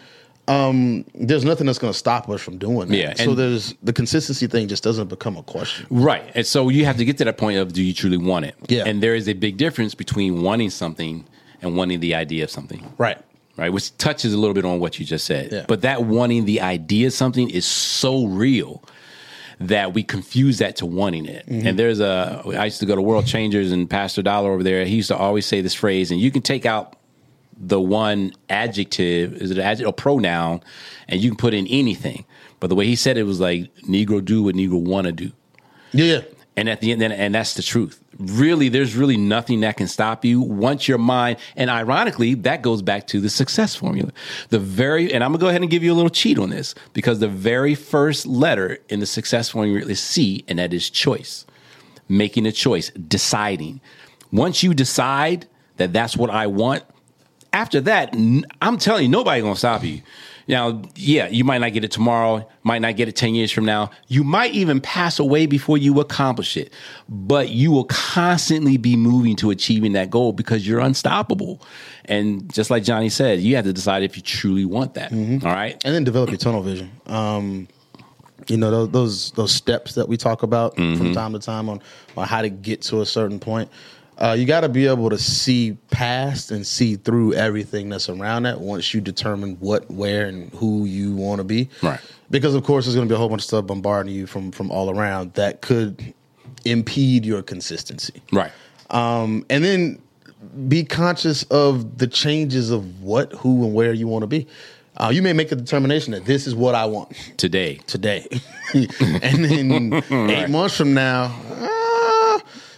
um, 0.48 1.04
there's 1.14 1.44
nothing 1.44 1.66
that's 1.66 1.78
going 1.78 1.92
to 1.92 1.98
stop 1.98 2.28
us 2.28 2.40
from 2.40 2.58
doing 2.58 2.88
that. 2.88 2.96
Yeah, 2.96 3.14
so 3.14 3.34
there's 3.34 3.74
the 3.82 3.92
consistency 3.92 4.46
thing 4.46 4.68
just 4.68 4.82
doesn't 4.82 5.08
become 5.08 5.36
a 5.36 5.42
question. 5.42 5.86
Right. 5.90 6.24
And 6.34 6.46
so 6.46 6.68
you 6.68 6.84
have 6.84 6.96
to 6.96 7.04
get 7.04 7.18
to 7.18 7.24
that 7.24 7.38
point 7.38 7.58
of 7.58 7.72
do 7.72 7.82
you 7.82 7.94
truly 7.94 8.16
want 8.16 8.46
it? 8.46 8.56
Yeah. 8.68 8.84
And 8.84 9.02
there 9.02 9.14
is 9.14 9.28
a 9.28 9.34
big 9.34 9.56
difference 9.56 9.94
between 9.94 10.42
wanting 10.42 10.70
something 10.70 11.24
and 11.60 11.76
wanting 11.76 12.00
the 12.00 12.14
idea 12.14 12.44
of 12.44 12.50
something. 12.50 12.92
Right. 12.98 13.18
Right. 13.56 13.72
Which 13.72 13.96
touches 13.98 14.34
a 14.34 14.38
little 14.38 14.54
bit 14.54 14.64
on 14.64 14.80
what 14.80 14.98
you 14.98 15.06
just 15.06 15.26
said. 15.26 15.52
Yeah. 15.52 15.64
But 15.68 15.82
that 15.82 16.04
wanting 16.04 16.44
the 16.44 16.60
idea 16.60 17.06
of 17.06 17.12
something 17.12 17.48
is 17.48 17.66
so 17.66 18.26
real 18.26 18.82
that 19.60 19.94
we 19.94 20.02
confuse 20.02 20.58
that 20.58 20.74
to 20.76 20.86
wanting 20.86 21.26
it. 21.26 21.46
And 21.46 21.78
there's 21.78 22.00
a, 22.00 22.42
I 22.46 22.64
used 22.64 22.80
to 22.80 22.86
go 22.86 22.96
to 22.96 23.02
World 23.02 23.26
Changers 23.26 23.70
and 23.70 23.88
Pastor 23.88 24.22
Dollar 24.22 24.50
over 24.50 24.64
there. 24.64 24.84
He 24.84 24.96
used 24.96 25.08
to 25.08 25.16
always 25.16 25.46
say 25.46 25.60
this 25.60 25.74
phrase, 25.74 26.10
and 26.10 26.20
you 26.20 26.32
can 26.32 26.42
take 26.42 26.66
out 26.66 26.96
the 27.56 27.80
one 27.80 28.32
adjective, 28.48 29.34
is 29.34 29.50
it 29.50 29.58
an 29.58 29.64
adjective 29.64 29.88
or 29.88 29.92
pronoun, 29.92 30.62
and 31.08 31.20
you 31.20 31.30
can 31.30 31.36
put 31.36 31.54
in 31.54 31.66
anything. 31.68 32.24
But 32.60 32.68
the 32.68 32.74
way 32.74 32.86
he 32.86 32.96
said 32.96 33.16
it 33.16 33.24
was 33.24 33.40
like 33.40 33.74
Negro 33.82 34.24
do 34.24 34.44
what 34.44 34.54
Negro 34.54 34.80
want 34.80 35.06
to 35.06 35.12
do. 35.12 35.32
Yeah. 35.92 36.22
And 36.56 36.68
at 36.68 36.80
the 36.80 36.92
end, 36.92 37.02
and, 37.02 37.12
and 37.12 37.34
that's 37.34 37.54
the 37.54 37.62
truth. 37.62 38.00
Really, 38.18 38.68
there's 38.68 38.94
really 38.94 39.16
nothing 39.16 39.60
that 39.60 39.78
can 39.78 39.88
stop 39.88 40.24
you 40.24 40.40
once 40.40 40.86
your 40.86 40.98
mind. 40.98 41.38
And 41.56 41.70
ironically, 41.70 42.34
that 42.34 42.62
goes 42.62 42.82
back 42.82 43.06
to 43.08 43.20
the 43.20 43.30
success 43.30 43.74
formula. 43.74 44.12
The 44.50 44.58
very, 44.58 45.12
and 45.12 45.24
I'm 45.24 45.32
gonna 45.32 45.40
go 45.40 45.48
ahead 45.48 45.62
and 45.62 45.70
give 45.70 45.82
you 45.82 45.92
a 45.92 45.94
little 45.94 46.10
cheat 46.10 46.38
on 46.38 46.50
this 46.50 46.74
because 46.92 47.20
the 47.20 47.28
very 47.28 47.74
first 47.74 48.26
letter 48.26 48.78
in 48.88 49.00
the 49.00 49.06
success 49.06 49.48
formula 49.48 49.88
is 49.88 49.98
C, 49.98 50.44
and 50.46 50.58
that 50.58 50.74
is 50.74 50.90
choice. 50.90 51.46
Making 52.08 52.46
a 52.46 52.52
choice, 52.52 52.90
deciding. 52.90 53.80
Once 54.30 54.62
you 54.62 54.74
decide 54.74 55.46
that 55.78 55.92
that's 55.92 56.16
what 56.16 56.30
I 56.30 56.46
want, 56.46 56.84
after 57.52 57.80
that, 57.82 58.14
I'm 58.62 58.78
telling 58.78 59.04
you, 59.04 59.08
nobody 59.08 59.42
gonna 59.42 59.56
stop 59.56 59.84
you. 59.84 60.02
Now, 60.48 60.82
yeah, 60.96 61.28
you 61.28 61.44
might 61.44 61.58
not 61.58 61.72
get 61.72 61.84
it 61.84 61.90
tomorrow, 61.92 62.48
might 62.64 62.80
not 62.80 62.96
get 62.96 63.08
it 63.08 63.14
10 63.14 63.34
years 63.34 63.52
from 63.52 63.64
now. 63.64 63.90
You 64.08 64.24
might 64.24 64.52
even 64.52 64.80
pass 64.80 65.18
away 65.18 65.46
before 65.46 65.78
you 65.78 66.00
accomplish 66.00 66.56
it. 66.56 66.72
But 67.08 67.50
you 67.50 67.70
will 67.70 67.84
constantly 67.84 68.76
be 68.76 68.96
moving 68.96 69.36
to 69.36 69.50
achieving 69.50 69.92
that 69.92 70.10
goal 70.10 70.32
because 70.32 70.66
you're 70.66 70.80
unstoppable. 70.80 71.62
And 72.06 72.52
just 72.52 72.70
like 72.70 72.82
Johnny 72.82 73.08
said, 73.08 73.38
you 73.40 73.54
have 73.56 73.64
to 73.66 73.72
decide 73.72 74.02
if 74.02 74.16
you 74.16 74.22
truly 74.22 74.64
want 74.64 74.94
that. 74.94 75.12
All 75.12 75.52
right. 75.52 75.80
and 75.84 75.94
then 75.94 76.02
develop 76.04 76.30
your 76.30 76.38
tunnel 76.38 76.62
vision. 76.62 76.90
Um, 77.06 77.68
you 78.48 78.56
know 78.56 78.72
those 78.72 78.90
those, 78.90 79.30
those 79.32 79.52
steps 79.52 79.94
that 79.94 80.08
we 80.08 80.16
talk 80.16 80.42
about 80.42 80.74
from 80.74 81.14
time 81.14 81.32
to 81.32 81.38
time 81.38 81.68
on 81.68 81.80
on 82.16 82.26
how 82.26 82.42
to 82.42 82.50
get 82.50 82.82
to 82.82 83.00
a 83.00 83.06
certain 83.06 83.38
point. 83.38 83.70
Uh, 84.18 84.36
you 84.38 84.44
got 84.44 84.60
to 84.60 84.68
be 84.68 84.86
able 84.86 85.10
to 85.10 85.18
see 85.18 85.76
past 85.90 86.50
and 86.50 86.66
see 86.66 86.96
through 86.96 87.34
everything 87.34 87.88
that's 87.88 88.08
around 88.08 88.44
that 88.44 88.60
once 88.60 88.92
you 88.94 89.00
determine 89.00 89.56
what, 89.56 89.90
where, 89.90 90.26
and 90.26 90.52
who 90.54 90.84
you 90.84 91.14
want 91.16 91.38
to 91.38 91.44
be. 91.44 91.68
Right. 91.82 92.00
Because 92.30 92.54
of 92.54 92.62
course, 92.62 92.84
there's 92.84 92.94
going 92.94 93.08
to 93.08 93.12
be 93.12 93.16
a 93.16 93.18
whole 93.18 93.28
bunch 93.28 93.42
of 93.42 93.46
stuff 93.46 93.66
bombarding 93.66 94.14
you 94.14 94.26
from 94.26 94.52
from 94.52 94.70
all 94.70 94.90
around 94.96 95.34
that 95.34 95.60
could 95.62 96.14
impede 96.64 97.24
your 97.24 97.42
consistency. 97.42 98.22
Right. 98.32 98.52
Um, 98.90 99.44
and 99.50 99.64
then 99.64 100.00
be 100.68 100.84
conscious 100.84 101.42
of 101.44 101.98
the 101.98 102.06
changes 102.06 102.70
of 102.70 103.02
what, 103.02 103.32
who, 103.32 103.64
and 103.64 103.74
where 103.74 103.92
you 103.92 104.08
want 104.08 104.22
to 104.22 104.26
be. 104.26 104.46
Uh, 104.96 105.10
you 105.12 105.22
may 105.22 105.32
make 105.32 105.50
a 105.50 105.56
determination 105.56 106.12
that 106.12 106.26
this 106.26 106.46
is 106.46 106.54
what 106.54 106.74
I 106.74 106.84
want 106.84 107.12
Today. 107.38 107.76
today, 107.86 108.26
and 108.74 109.44
then 109.44 109.92
eight 110.30 110.50
months 110.50 110.76
from 110.76 110.92
now, 110.92 111.34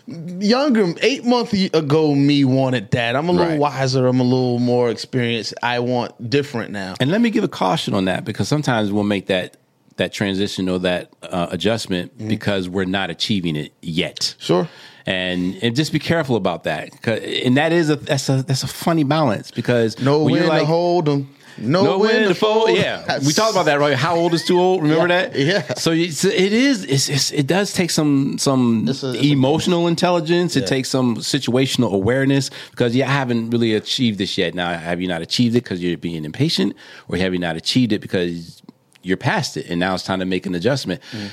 younger 0.07 0.95
eight 1.03 1.25
months 1.25 1.53
ago, 1.53 2.15
me 2.15 2.45
wanted 2.45 2.91
that. 2.93 3.17
I'm 3.17 3.29
a 3.29 3.33
little 3.33 3.47
Right. 3.49 3.59
wiser. 3.59 4.07
I'm 4.07 4.21
a 4.21 4.25
little 4.25 4.59
more 4.59 4.91
experienced. 4.91 5.55
I 5.63 5.79
want 5.79 6.31
different 6.31 6.71
now. 6.73 6.95
And 7.01 7.11
let 7.11 7.21
me 7.21 7.31
give 7.31 7.45
a 7.45 7.49
caution 7.49 7.95
on 7.95 8.05
that 8.07 8.25
because 8.25 8.49
sometimes 8.49 8.93
we'll 8.93 9.05
make 9.05 9.27
that 9.27 9.57
that 9.97 10.13
transition 10.13 10.69
or 10.69 10.81
that 10.81 11.09
uh, 11.23 11.47
adjustment 11.53 12.11
because 12.27 12.69
we're 12.69 12.85
not 12.85 13.11
achieving 13.11 13.55
it 13.55 13.73
yet. 13.81 14.35
Sure. 14.41 14.69
And 15.07 15.57
and 15.63 15.77
just 15.77 15.93
be 15.93 15.99
careful 16.01 16.35
about 16.37 16.65
that. 16.65 16.91
And 17.07 17.57
that 17.57 17.71
is 17.73 17.91
a 17.91 17.97
that's 17.97 18.29
a 18.29 18.43
that's 18.43 18.63
a 18.65 18.67
funny 18.67 19.05
balance 19.05 19.51
because 19.53 20.01
no 20.01 20.27
you're 20.29 20.43
to 20.43 20.49
like, 20.49 20.67
hold 20.67 21.05
them. 21.05 21.29
Know, 21.59 21.85
know 21.85 21.99
when 21.99 22.29
to 22.29 22.35
fold. 22.35 22.71
Yeah, 22.71 23.19
we 23.27 23.33
talked 23.33 23.53
about 23.53 23.67
that, 23.67 23.79
right? 23.79 23.95
How 23.95 24.17
old 24.17 24.35
is 24.35 24.45
too 24.45 24.59
old? 24.61 24.83
Remember 24.83 25.09
Yeah, 25.09 25.29
that? 25.29 25.37
yeah. 25.39 25.75
So 25.75 25.93
it's, 25.93 26.25
it 26.25 26.53
is. 26.53 26.85
It's, 26.85 27.09
it's, 27.09 27.33
it 27.33 27.47
does 27.47 27.73
take 27.73 27.91
some 27.91 28.39
some 28.39 28.87
It's 28.89 29.03
a- 29.03 29.11
it's 29.15 29.25
emotional 29.25 29.87
intelligence. 29.87 30.57
It 30.57 30.67
takes 30.67 30.89
some 30.89 31.17
situational 31.17 31.93
awareness 31.93 32.51
because 32.71 32.97
you 32.97 33.05
haven't 33.05 33.51
really 33.51 33.75
achieved 33.75 34.19
this 34.19 34.37
yet. 34.37 34.55
Now, 34.55 34.77
have 34.77 35.01
you 35.01 35.09
not 35.09 35.23
achieved 35.23 35.55
it 35.55 35.63
because 35.65 35.83
you're 35.83 35.97
being 35.99 36.25
impatient, 36.25 36.75
or 37.09 37.17
have 37.19 37.33
you 37.33 37.39
not 37.41 37.57
achieved 37.57 37.93
it 37.93 38.01
because 38.01 38.61
you're 39.03 39.17
past 39.17 39.57
it 39.57 39.67
and 39.69 39.79
now 39.79 39.95
it's 39.95 40.03
time 40.03 40.19
to 40.21 40.25
make 40.25 40.47
an 40.47 40.55
adjustment? 40.55 41.01
Mm. 41.13 41.29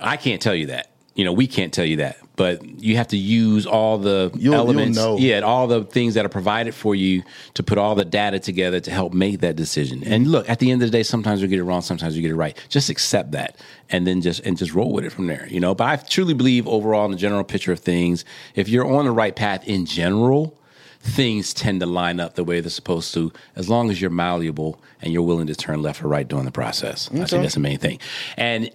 I 0.00 0.16
can't 0.16 0.40
tell 0.40 0.54
you 0.54 0.66
that. 0.66 0.90
You 1.18 1.24
know, 1.24 1.32
we 1.32 1.48
can't 1.48 1.72
tell 1.72 1.84
you 1.84 1.96
that, 1.96 2.16
but 2.36 2.64
you 2.80 2.94
have 2.96 3.08
to 3.08 3.16
use 3.16 3.66
all 3.66 3.98
the 3.98 4.30
You'll- 4.34 4.42
you'll 4.44 4.54
elements, 4.54 4.96
know. 4.96 5.18
yeah, 5.18 5.40
all 5.40 5.66
the 5.66 5.82
things 5.82 6.14
that 6.14 6.24
are 6.24 6.28
provided 6.28 6.74
for 6.76 6.94
you 6.94 7.24
to 7.54 7.64
put 7.64 7.76
all 7.76 7.96
the 7.96 8.04
data 8.04 8.38
together 8.38 8.78
to 8.78 8.90
help 8.92 9.12
make 9.12 9.40
that 9.40 9.56
decision. 9.56 10.04
And 10.06 10.28
look, 10.28 10.48
at 10.48 10.60
the 10.60 10.70
end 10.70 10.80
of 10.80 10.92
the 10.92 10.96
day, 10.96 11.02
sometimes 11.02 11.42
you 11.42 11.48
get 11.48 11.58
it 11.58 11.64
wrong, 11.64 11.82
sometimes 11.82 12.14
you 12.14 12.22
get 12.22 12.30
it 12.30 12.36
right. 12.36 12.56
Just 12.68 12.88
accept 12.88 13.32
that, 13.32 13.56
and 13.90 14.06
then 14.06 14.20
just 14.20 14.46
and 14.46 14.56
just 14.56 14.72
roll 14.74 14.92
with 14.92 15.04
it 15.04 15.10
from 15.10 15.26
there. 15.26 15.48
You 15.50 15.58
know, 15.58 15.74
but 15.74 15.88
I 15.88 15.96
truly 15.96 16.34
believe 16.34 16.68
overall 16.68 17.04
in 17.06 17.10
the 17.10 17.16
general 17.16 17.42
picture 17.42 17.72
of 17.72 17.80
things, 17.80 18.24
if 18.54 18.68
you're 18.68 18.86
on 18.86 19.04
the 19.04 19.10
right 19.10 19.34
path 19.34 19.66
in 19.66 19.86
general, 19.86 20.56
things 21.00 21.52
tend 21.52 21.80
to 21.80 21.86
line 21.86 22.20
up 22.20 22.36
the 22.36 22.44
way 22.44 22.60
they're 22.60 22.70
supposed 22.70 23.12
to, 23.14 23.32
as 23.56 23.68
long 23.68 23.90
as 23.90 24.00
you're 24.00 24.08
malleable 24.10 24.80
and 25.02 25.12
you're 25.12 25.22
willing 25.22 25.48
to 25.48 25.56
turn 25.56 25.82
left 25.82 26.00
or 26.04 26.06
right 26.06 26.28
during 26.28 26.44
the 26.44 26.52
process. 26.52 27.08
I 27.12 27.24
think 27.24 27.42
that's 27.42 27.54
the 27.54 27.60
main 27.60 27.78
thing. 27.78 27.98
And 28.36 28.70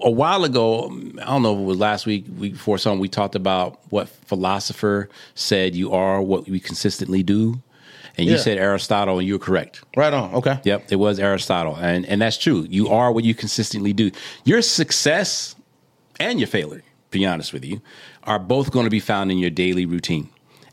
a 0.00 0.10
while 0.10 0.44
ago, 0.44 0.86
I 1.20 1.24
don't 1.26 1.42
know 1.42 1.54
if 1.54 1.60
it 1.60 1.64
was 1.64 1.78
last 1.78 2.04
week, 2.06 2.26
week 2.36 2.52
before 2.54 2.78
something, 2.78 3.00
we 3.00 3.08
talked 3.08 3.34
about 3.34 3.80
what 3.90 4.08
philosopher 4.08 5.08
said 5.34 5.74
you 5.74 5.92
are 5.92 6.20
what 6.20 6.48
we 6.48 6.60
consistently 6.60 7.22
do. 7.22 7.60
And 8.18 8.26
you 8.26 8.32
Yeah. 8.34 8.40
said 8.42 8.58
Aristotle, 8.58 9.18
and 9.18 9.26
you 9.26 9.34
were 9.34 9.38
correct. 9.38 9.80
Right 9.96 10.12
on. 10.12 10.34
Okay. 10.34 10.58
Yep, 10.64 10.88
it 10.90 10.96
was 10.96 11.18
Aristotle. 11.18 11.76
And 11.76 12.04
and 12.04 12.20
that's 12.20 12.36
true. 12.36 12.66
You 12.68 12.88
are 12.88 13.10
what 13.10 13.24
you 13.24 13.34
consistently 13.34 13.94
do. 13.94 14.10
Your 14.44 14.60
success 14.60 15.54
and 16.20 16.38
your 16.38 16.46
failure, 16.48 16.80
to 16.80 17.18
be 17.18 17.24
honest 17.24 17.54
with 17.54 17.64
you, 17.64 17.80
are 18.24 18.38
both 18.38 18.70
going 18.70 18.84
to 18.84 18.90
be 18.90 19.00
found 19.00 19.32
in 19.32 19.38
your 19.38 19.48
daily 19.50 19.86
routine 19.86 20.28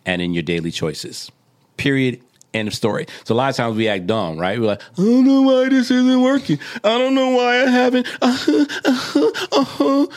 and 0.06 0.22
in 0.22 0.34
your 0.34 0.44
daily 0.44 0.70
choices. 0.72 1.32
Period. 1.78 2.20
End 2.54 2.68
of 2.68 2.74
story. 2.74 3.06
So 3.26 3.36
a 3.36 3.38
lot 3.38 3.50
of 3.50 3.56
times 3.56 3.78
we 3.78 3.88
act 3.88 4.08
dumb, 4.08 4.38
right? 4.38 4.60
We're 4.60 4.68
like, 4.68 4.82
I 4.82 5.02
don't 5.02 5.26
know 5.26 5.42
why 5.44 5.70
this 5.70 5.92
isn't 5.92 6.22
working. 6.22 6.60
I 6.84 6.98
don't 6.98 7.14
know 7.14 7.30
why 7.30 7.62
I 7.62 7.70
haven't. 7.70 8.08
Uh-huh, 8.22 8.66
uh-huh, 8.86 9.32
uh-huh. 9.52 10.08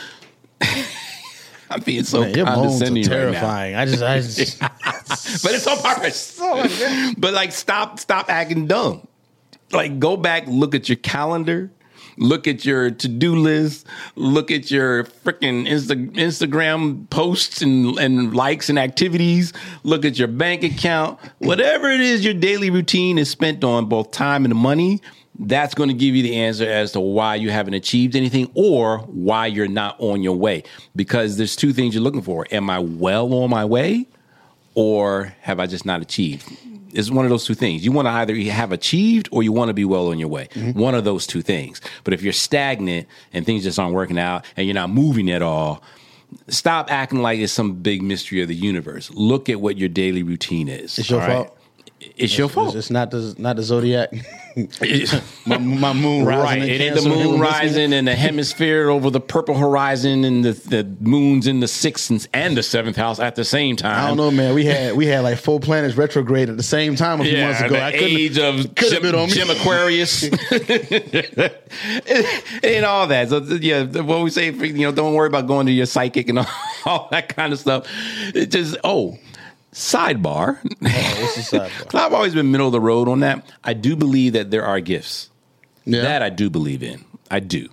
I'm 1.69 1.81
being 1.81 2.03
so 2.03 2.21
Man, 2.21 2.35
your 2.35 2.45
moans 2.45 2.57
are 2.57 2.61
condescending 2.61 3.03
right 3.03 3.09
now 3.09 3.17
terrifying. 3.17 3.75
I 3.75 3.85
just, 3.85 4.03
I 4.03 4.19
just, 4.19 4.59
but 5.43 5.53
it's 5.53 5.67
on 5.67 5.77
purpose. 5.79 6.39
but 7.17 7.33
like, 7.33 7.51
stop, 7.51 7.99
stop 7.99 8.29
acting 8.29 8.67
dumb. 8.67 9.07
Like, 9.71 9.99
go 9.99 10.17
back, 10.17 10.43
look 10.47 10.75
at 10.75 10.89
your 10.89 10.97
calendar, 10.97 11.71
look 12.17 12.47
at 12.47 12.65
your 12.65 12.91
to 12.91 13.07
do 13.07 13.35
list, 13.35 13.87
look 14.15 14.51
at 14.51 14.71
your 14.71 15.03
freaking 15.03 15.67
Insta- 15.67 16.11
Instagram 16.13 17.09
posts 17.09 17.61
and, 17.61 17.97
and 17.99 18.35
likes 18.35 18.69
and 18.69 18.79
activities, 18.79 19.53
look 19.83 20.05
at 20.05 20.17
your 20.17 20.27
bank 20.27 20.63
account, 20.63 21.19
whatever 21.39 21.89
it 21.89 22.01
is 22.01 22.23
your 22.23 22.33
daily 22.33 22.69
routine 22.69 23.17
is 23.17 23.29
spent 23.29 23.63
on, 23.63 23.85
both 23.85 24.11
time 24.11 24.45
and 24.45 24.55
money. 24.55 25.01
That's 25.39 25.73
going 25.73 25.89
to 25.89 25.95
give 25.95 26.15
you 26.15 26.21
the 26.21 26.35
answer 26.35 26.69
as 26.69 26.91
to 26.91 26.99
why 26.99 27.35
you 27.35 27.49
haven't 27.49 27.73
achieved 27.73 28.15
anything 28.15 28.51
or 28.53 28.99
why 28.99 29.47
you're 29.47 29.67
not 29.67 29.95
on 29.99 30.21
your 30.21 30.37
way. 30.37 30.63
Because 30.95 31.37
there's 31.37 31.55
two 31.55 31.73
things 31.73 31.95
you're 31.95 32.03
looking 32.03 32.21
for. 32.21 32.45
Am 32.51 32.69
I 32.69 32.77
well 32.77 33.33
on 33.33 33.49
my 33.49 33.65
way? 33.65 34.07
or 34.75 35.33
have 35.41 35.59
I 35.59 35.67
just 35.67 35.85
not 35.85 36.01
achieved? 36.01 36.49
It's 36.93 37.09
one 37.09 37.25
of 37.25 37.29
those 37.29 37.45
two 37.45 37.55
things. 37.55 37.83
You 37.83 37.91
want 37.91 38.07
to 38.07 38.11
either 38.11 38.35
have 38.51 38.71
achieved 38.71 39.29
or 39.31 39.43
you 39.43 39.51
want 39.51 39.69
to 39.69 39.73
be 39.73 39.85
well 39.85 40.09
on 40.09 40.19
your 40.19 40.29
way. 40.29 40.47
Mm-hmm. 40.53 40.79
One 40.79 40.95
of 40.95 41.03
those 41.03 41.27
two 41.27 41.41
things. 41.41 41.81
But 42.03 42.13
if 42.13 42.21
you're 42.21 42.33
stagnant 42.33 43.07
and 43.33 43.45
things 43.45 43.63
just 43.63 43.79
aren't 43.79 43.93
working 43.93 44.19
out 44.19 44.45
and 44.55 44.67
you're 44.67 44.75
not 44.75 44.89
moving 44.89 45.31
at 45.31 45.41
all, 45.41 45.83
stop 46.47 46.91
acting 46.91 47.21
like 47.21 47.39
it's 47.39 47.53
some 47.53 47.73
big 47.73 48.01
mystery 48.01 48.41
of 48.41 48.47
the 48.47 48.55
universe. 48.55 49.11
Look 49.11 49.49
at 49.49 49.59
what 49.59 49.77
your 49.77 49.89
daily 49.89 50.23
routine 50.23 50.67
is. 50.67 50.97
It's 50.99 51.09
your 51.09 51.21
all 51.21 51.27
right? 51.27 51.49
It's 52.17 52.37
your 52.37 52.49
fault. 52.49 52.75
it's, 52.75 52.89
not 52.89 53.11
the 53.11 53.35
not 53.37 53.55
the 53.55 53.63
zodiac. 53.63 54.11
my, 55.45 55.57
my 55.57 55.93
moon 55.93 56.25
rising. 56.25 56.61
Right. 56.61 56.69
It 56.69 56.81
ain't 56.81 56.95
the 56.95 57.09
moon 57.09 57.39
rising 57.39 57.91
and 57.93 58.07
the 58.07 58.15
hemisphere 58.15 58.89
over 58.89 59.09
the 59.09 59.19
purple 59.19 59.55
horizon 59.57 60.23
and 60.23 60.45
the, 60.45 60.51
the 60.51 60.83
moon's 60.99 61.47
in 61.47 61.59
the 61.59 61.67
sixth 61.67 62.27
and, 62.33 62.55
the 62.55 62.63
seventh 62.63 62.95
house 62.95 63.19
at 63.19 63.35
the 63.35 63.43
same 63.43 63.75
time. 63.75 64.03
I 64.03 64.07
don't 64.07 64.17
know, 64.17 64.29
man. 64.31 64.53
We 64.53 64.65
had 64.65 64.95
we 64.97 65.07
had 65.07 65.21
like 65.21 65.39
four 65.39 65.59
planets 65.59 65.95
retrograde 65.95 66.49
at 66.49 66.57
the 66.57 66.63
same 66.63 66.95
time 66.95 67.21
a 67.21 67.23
few 67.23 67.39
months 67.39 67.61
ago. 67.61 67.75
the 67.75 67.81
I 67.81 67.91
couldn't- 67.91 68.17
age 68.17 68.37
of 68.37 68.75
Jim, 68.75 69.15
on 69.15 69.25
me. 69.25 69.33
Jim 69.33 69.49
Aquarius 69.49 70.23
and 72.63 72.85
all 72.85 73.07
that. 73.07 73.29
So 73.29 73.39
yeah, 73.39 73.83
what 73.83 74.23
we 74.23 74.29
say, 74.29 74.51
you 74.51 74.73
know, 74.73 74.91
don't 74.91 75.13
worry 75.13 75.27
about 75.27 75.47
going 75.47 75.65
to 75.65 75.71
your 75.71 75.85
psychic 75.87 76.29
and 76.29 76.39
all, 76.39 76.47
all 76.85 77.07
that 77.11 77.35
kind 77.35 77.53
of 77.53 77.59
stuff. 77.59 77.87
It 78.35 78.51
just 78.51 78.77
oh, 78.83 79.17
sidebar. 79.73 80.57
What's 80.79 81.49
the 81.49 81.59
sidebar? 81.59 81.95
I've 81.99 82.13
always 82.13 82.33
been 82.33 82.51
middle 82.51 82.67
of 82.67 82.73
the 82.73 82.81
road 82.81 83.07
on 83.07 83.19
that. 83.21 83.45
I 83.63 83.73
do 83.73 83.95
believe 83.95 84.33
that 84.33 84.51
there 84.51 84.65
are 84.65 84.79
gifts. 84.79 85.29
Yeah. 85.85 86.01
That 86.01 86.21
I 86.21 86.29
do 86.29 86.49
believe 86.49 86.83
in. 86.83 87.03
I 87.29 87.39
do. 87.39 87.67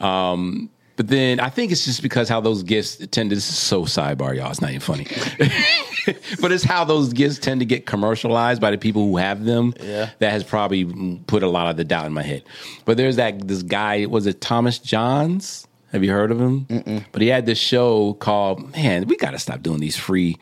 Um, 0.00 0.70
but 0.96 1.08
then 1.08 1.40
I 1.40 1.48
think 1.48 1.72
it's 1.72 1.84
just 1.84 2.02
because 2.02 2.28
how 2.28 2.40
those 2.40 2.62
gifts 2.62 2.96
tend 3.10 3.30
to. 3.30 3.36
This 3.36 3.48
is 3.48 3.58
so 3.58 3.82
sidebar, 3.82 4.36
y'all. 4.36 4.50
It's 4.50 4.60
not 4.60 4.70
even 4.70 4.80
funny. 4.80 5.06
but 6.40 6.52
it's 6.52 6.62
how 6.62 6.84
those 6.84 7.12
gifts 7.12 7.38
tend 7.38 7.60
to 7.60 7.66
get 7.66 7.84
commercialized 7.86 8.60
by 8.60 8.70
the 8.70 8.78
people 8.78 9.04
who 9.04 9.16
have 9.16 9.44
them. 9.44 9.74
Yeah. 9.80 10.10
That 10.20 10.30
has 10.30 10.44
probably 10.44 10.84
put 11.26 11.42
a 11.42 11.48
lot 11.48 11.68
of 11.68 11.76
the 11.76 11.84
doubt 11.84 12.06
in 12.06 12.12
my 12.12 12.22
head. 12.22 12.44
But 12.84 12.96
there's 12.96 13.16
that 13.16 13.46
this 13.48 13.62
guy. 13.62 14.06
Was 14.06 14.26
it 14.26 14.40
Thomas 14.40 14.78
Johns? 14.78 15.66
Have 15.90 16.02
you 16.02 16.10
heard 16.10 16.32
of 16.32 16.40
him? 16.40 17.04
But 17.12 17.22
he 17.22 17.28
had 17.28 17.46
this 17.46 17.58
show 17.58 18.14
called 18.14 18.72
Man. 18.72 19.06
We 19.06 19.16
got 19.16 19.30
to 19.30 19.38
stop 19.38 19.62
doing 19.62 19.78
these 19.78 19.96
free 19.96 20.36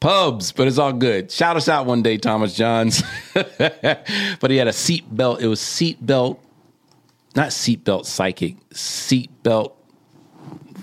pubs, 0.00 0.52
but 0.52 0.68
it's 0.68 0.78
all 0.78 0.92
good. 0.92 1.30
Shout 1.30 1.56
us 1.56 1.68
out 1.68 1.86
one 1.86 2.02
day, 2.02 2.18
Thomas 2.18 2.54
Johns. 2.54 3.02
but 3.34 4.50
he 4.50 4.56
had 4.56 4.68
a 4.68 4.72
seat 4.72 5.04
belt. 5.14 5.40
It 5.40 5.48
was 5.48 5.60
seat 5.60 6.04
belt, 6.04 6.42
not 7.34 7.52
seat 7.52 7.84
belt 7.84 8.06
psychic, 8.06 8.56
seat 8.72 9.30
belt 9.42 9.76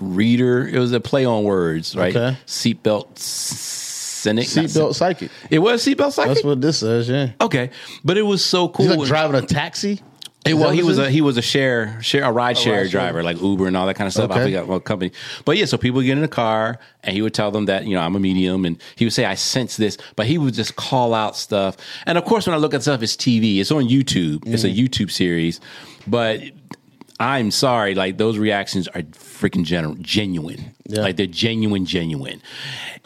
reader. 0.00 0.66
It 0.66 0.78
was 0.78 0.92
a 0.92 1.00
play 1.00 1.24
on 1.24 1.44
words, 1.44 1.94
right? 1.96 2.14
Okay. 2.14 2.36
Seat 2.46 2.82
belt 2.82 3.18
cynic. 3.18 4.46
Seatbelt 4.46 4.94
psychic. 4.94 5.30
It 5.50 5.58
was 5.58 5.82
seat 5.82 5.98
belt 5.98 6.14
psychic. 6.14 6.34
That's 6.34 6.44
what 6.44 6.60
this 6.60 6.78
says. 6.78 7.08
Yeah. 7.08 7.32
okay, 7.40 7.70
but 8.04 8.16
it 8.16 8.22
was 8.22 8.44
so 8.44 8.68
cool. 8.68 8.86
He's 8.86 8.96
like 8.96 9.08
driving 9.08 9.36
a 9.36 9.46
taxi. 9.46 10.00
Hey, 10.44 10.52
well, 10.52 10.70
he 10.70 10.82
was 10.82 10.98
a 10.98 11.10
he 11.10 11.20
was 11.22 11.36
a 11.38 11.42
share 11.42 12.00
share 12.02 12.22
a 12.24 12.30
ride 12.30 12.58
share 12.58 12.74
ride 12.74 12.90
share. 12.90 13.00
driver 13.00 13.22
like 13.22 13.40
Uber 13.40 13.66
and 13.66 13.76
all 13.76 13.86
that 13.86 13.94
kind 13.94 14.06
of 14.06 14.12
stuff. 14.12 14.30
I 14.30 14.34
Okay. 14.42 14.44
forgot 14.52 14.68
what 14.68 14.84
company, 14.84 15.10
but 15.46 15.56
yeah. 15.56 15.64
So 15.64 15.78
people 15.78 15.96
would 15.96 16.04
get 16.04 16.12
in 16.18 16.20
the 16.22 16.28
car 16.28 16.78
and 17.02 17.14
he 17.14 17.22
would 17.22 17.32
tell 17.32 17.50
them 17.50 17.64
that 17.64 17.86
you 17.86 17.94
know 17.94 18.00
I'm 18.02 18.14
a 18.14 18.20
medium, 18.20 18.64
and 18.66 18.76
he 18.96 19.06
would 19.06 19.12
say 19.14 19.24
I 19.24 19.36
sense 19.36 19.76
this, 19.78 19.96
but 20.16 20.26
he 20.26 20.36
would 20.36 20.52
just 20.54 20.76
call 20.76 21.14
out 21.14 21.34
stuff. 21.36 21.76
And 22.04 22.18
of 22.18 22.24
course, 22.26 22.46
when 22.46 22.52
I 22.54 22.58
look 22.58 22.74
at 22.74 22.82
stuff, 22.82 23.02
it's 23.02 23.16
TV. 23.16 23.58
It's 23.60 23.70
on 23.70 23.84
YouTube. 23.84 24.42
It's 24.46 24.64
a 24.64 24.68
Mm-hmm. 24.68 24.78
YouTube 25.04 25.10
series, 25.10 25.60
but. 26.06 26.40
I'm 27.20 27.50
sorry, 27.52 27.94
like 27.94 28.18
those 28.18 28.38
reactions 28.38 28.88
are 28.88 29.02
freaking 29.02 29.64
gen- 29.64 30.02
genuine. 30.02 30.74
Yeah. 30.86 31.02
Like 31.02 31.16
they're 31.16 31.26
genuine, 31.26 31.86
genuine. 31.86 32.42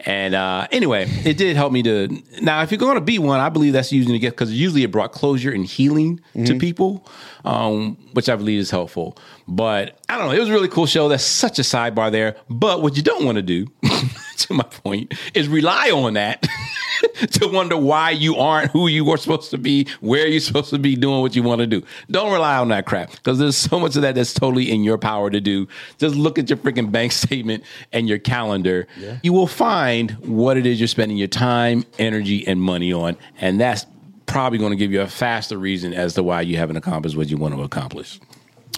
And 0.07 0.35
uh, 0.35 0.67
anyway, 0.73 1.07
it 1.25 1.37
did 1.37 1.57
help 1.57 1.73
me 1.73 1.83
to. 1.83 2.09
Now, 2.41 2.63
if 2.63 2.71
you're 2.71 2.79
going 2.79 2.95
to 2.95 3.03
be 3.03 3.19
one, 3.19 3.41
I 3.41 3.49
believe 3.51 3.75
that's 3.75 3.93
using 3.93 4.15
it 4.15 4.21
because 4.21 4.53
usually 4.53 4.83
it 4.83 4.91
brought 4.91 5.13
closure 5.13 5.51
and 5.51 5.67
healing 5.67 6.21
to 6.47 6.59
people, 6.59 7.07
um, 7.45 7.97
which 8.13 8.29
I 8.29 8.37
believe 8.37 8.61
is 8.61 8.71
helpful. 8.71 9.19
But 9.47 9.99
I 10.09 10.17
don't 10.17 10.29
know. 10.29 10.33
It 10.33 10.41
was 10.41 10.49
a 10.49 10.53
really 10.53 10.69
cool 10.69 10.87
show. 10.87 11.09
That's 11.09 11.25
such 11.25 11.59
a 11.59 11.63
sidebar 11.63 12.11
there. 12.11 12.37
But 12.49 12.81
what 12.83 12.97
you 12.97 13.03
don't 13.03 13.25
want 13.25 13.37
to 13.37 13.43
do, 13.43 13.67
to 14.39 14.55
my 14.55 14.65
point, 14.65 15.13
is 15.35 15.49
rely 15.49 15.91
on 15.91 16.15
that. 16.15 16.47
to 17.33 17.49
wonder 17.49 17.77
why 17.77 18.11
you 18.11 18.37
aren't 18.37 18.71
who 18.71 18.89
you 18.89 19.05
were 19.05 19.17
supposed 19.17 19.51
to 19.51 19.59
be, 19.59 19.87
where 20.01 20.27
you're 20.27 20.41
supposed 20.41 20.71
to 20.71 20.79
be 20.79 20.97
doing 20.97 21.21
what 21.21 21.35
you 21.37 21.43
want 21.43 21.61
to 21.61 21.67
do. 21.67 21.83
Don't 22.11 22.33
rely 22.33 22.57
on 22.57 22.69
that 22.69 22.87
crap 22.87 23.11
because 23.11 23.39
there's 23.39 23.57
so 23.57 23.79
much 23.79 23.97
of 23.97 24.03
that 24.03 24.15
that's 24.15 24.35
totally 24.35 24.71
in 24.71 24.85
your 24.85 24.99
power 24.99 25.31
to 25.31 25.41
do. 25.41 25.67
Just 25.99 26.15
look 26.17 26.39
at 26.39 26.49
your 26.49 26.57
freaking 26.59 26.91
bank 26.91 27.13
statement 27.19 27.65
and 27.93 28.09
your 28.09 28.19
calendar. 28.19 28.87
You 29.23 29.33
will 29.33 29.47
find 29.47 30.13
what 30.27 30.57
it 30.57 30.67
is 30.67 30.81
you're 30.81 30.89
spending 30.89 31.17
your 31.17 31.29
time, 31.29 31.85
energy, 31.99 32.47
and 32.47 32.61
money 32.61 32.93
on. 32.93 33.17
And 33.41 33.61
that's 33.61 33.87
probably 34.27 34.59
going 34.59 34.71
to 34.71 34.77
give 34.77 34.93
you 34.93 35.01
a 35.01 35.07
faster 35.07 35.59
reason 35.59 35.95
as 35.95 36.15
to 36.15 36.23
why 36.23 36.43
you 36.43 36.57
haven't 36.57 36.77
accomplished 36.77 37.17
what 37.17 37.29
you 37.29 37.37
want 37.37 37.55
to 37.55 37.63
accomplish. 37.63 38.21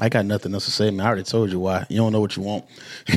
I 0.01 0.09
got 0.09 0.25
nothing 0.27 0.55
else 0.55 0.65
to 0.65 0.71
say, 0.71 0.91
man. 0.91 1.05
I 1.05 1.09
already 1.09 1.23
told 1.25 1.51
you 1.51 1.61
why. 1.61 1.87
You 1.89 1.99
don't 1.99 2.13
know 2.13 2.21
what 2.21 2.37
you 2.37 2.43
want. 2.43 2.65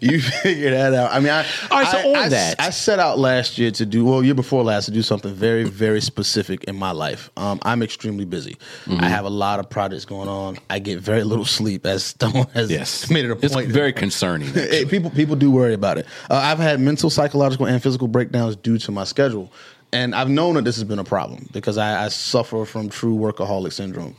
you 0.00 0.20
figure 0.20 0.70
that 0.70 0.94
out. 0.94 1.12
I 1.12 1.20
mean, 1.20 1.30
I, 1.30 1.46
All 1.70 1.80
right, 1.80 1.88
so 1.88 1.98
I, 1.98 2.02
on 2.04 2.16
I- 2.16 2.28
that- 2.30 2.60
I 2.60 2.70
set 2.70 2.98
out 2.98 3.18
last 3.18 3.58
year 3.58 3.70
to 3.72 3.86
do, 3.86 4.04
well, 4.04 4.22
year 4.22 4.34
before 4.34 4.62
last, 4.64 4.86
to 4.86 4.90
do 4.90 5.02
something 5.02 5.32
very, 5.34 5.64
very 5.64 6.00
specific 6.00 6.64
in 6.64 6.76
my 6.76 6.90
life. 6.92 7.30
Um, 7.36 7.58
I'm 7.62 7.82
extremely 7.82 8.24
busy. 8.24 8.56
Mm-hmm. 8.84 9.02
I 9.04 9.08
have 9.08 9.24
a 9.24 9.30
lot 9.30 9.60
of 9.60 9.68
projects 9.68 10.04
going 10.04 10.28
on. 10.28 10.58
I 10.70 10.78
get 10.78 10.98
very 11.00 11.24
little 11.24 11.44
sleep, 11.44 11.86
as 11.86 12.04
Stone 12.04 12.46
has 12.54 12.70
Yes, 12.70 13.10
made 13.10 13.24
it 13.24 13.30
a 13.30 13.36
point. 13.36 13.44
It's 13.54 13.72
very 13.72 13.92
concerning. 13.92 14.52
People 14.88 15.10
people 15.10 15.36
do 15.36 15.50
worry 15.50 15.74
about 15.74 15.98
it. 15.98 16.06
Uh, 16.30 16.34
I've 16.34 16.58
had 16.58 16.80
mental, 16.80 17.10
psychological, 17.10 17.66
and 17.66 17.82
physical 17.82 18.08
breakdowns 18.08 18.56
due 18.56 18.78
to 18.78 18.92
my 18.92 19.04
schedule, 19.04 19.52
and 19.92 20.14
I've 20.14 20.28
known 20.28 20.54
that 20.54 20.64
this 20.64 20.76
has 20.76 20.84
been 20.84 20.98
a 20.98 21.04
problem 21.04 21.48
because 21.52 21.78
I, 21.78 22.04
I 22.04 22.08
suffer 22.08 22.64
from 22.64 22.88
true 22.88 23.14
workaholic 23.16 23.72
syndrome. 23.72 24.14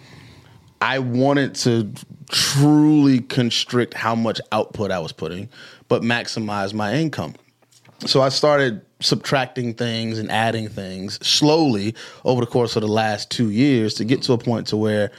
I 0.83 0.99
wanted 0.99 1.55
to 1.55 1.89
truly 2.29 3.21
constrict 3.21 3.93
how 3.93 4.15
much 4.15 4.41
output 4.51 4.91
I 4.91 4.99
was 4.99 5.13
putting, 5.13 5.47
but 5.87 6.01
maximize 6.01 6.73
my 6.73 6.93
income. 6.95 7.35
So 8.05 8.21
I 8.21 8.27
started 8.27 8.81
subtracting 8.99 9.75
things 9.75 10.19
and 10.19 10.29
adding 10.29 10.67
things 10.67 11.25
slowly 11.25 11.95
over 12.25 12.41
the 12.41 12.51
course 12.51 12.75
of 12.75 12.81
the 12.81 12.89
last 12.89 13.31
two 13.31 13.49
years 13.49 13.93
to 13.93 14.03
get 14.03 14.23
to 14.23 14.33
a 14.33 14.37
point 14.37 14.67
to 14.67 14.77
where 14.77 15.09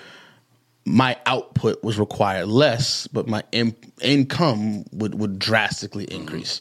my 0.84 1.16
output 1.24 1.82
was 1.82 1.98
required 1.98 2.48
less, 2.48 3.06
but 3.06 3.26
my 3.26 3.42
in- 3.50 3.74
income 4.02 4.84
would, 4.92 5.14
would 5.14 5.38
drastically 5.38 6.04
increase. 6.04 6.60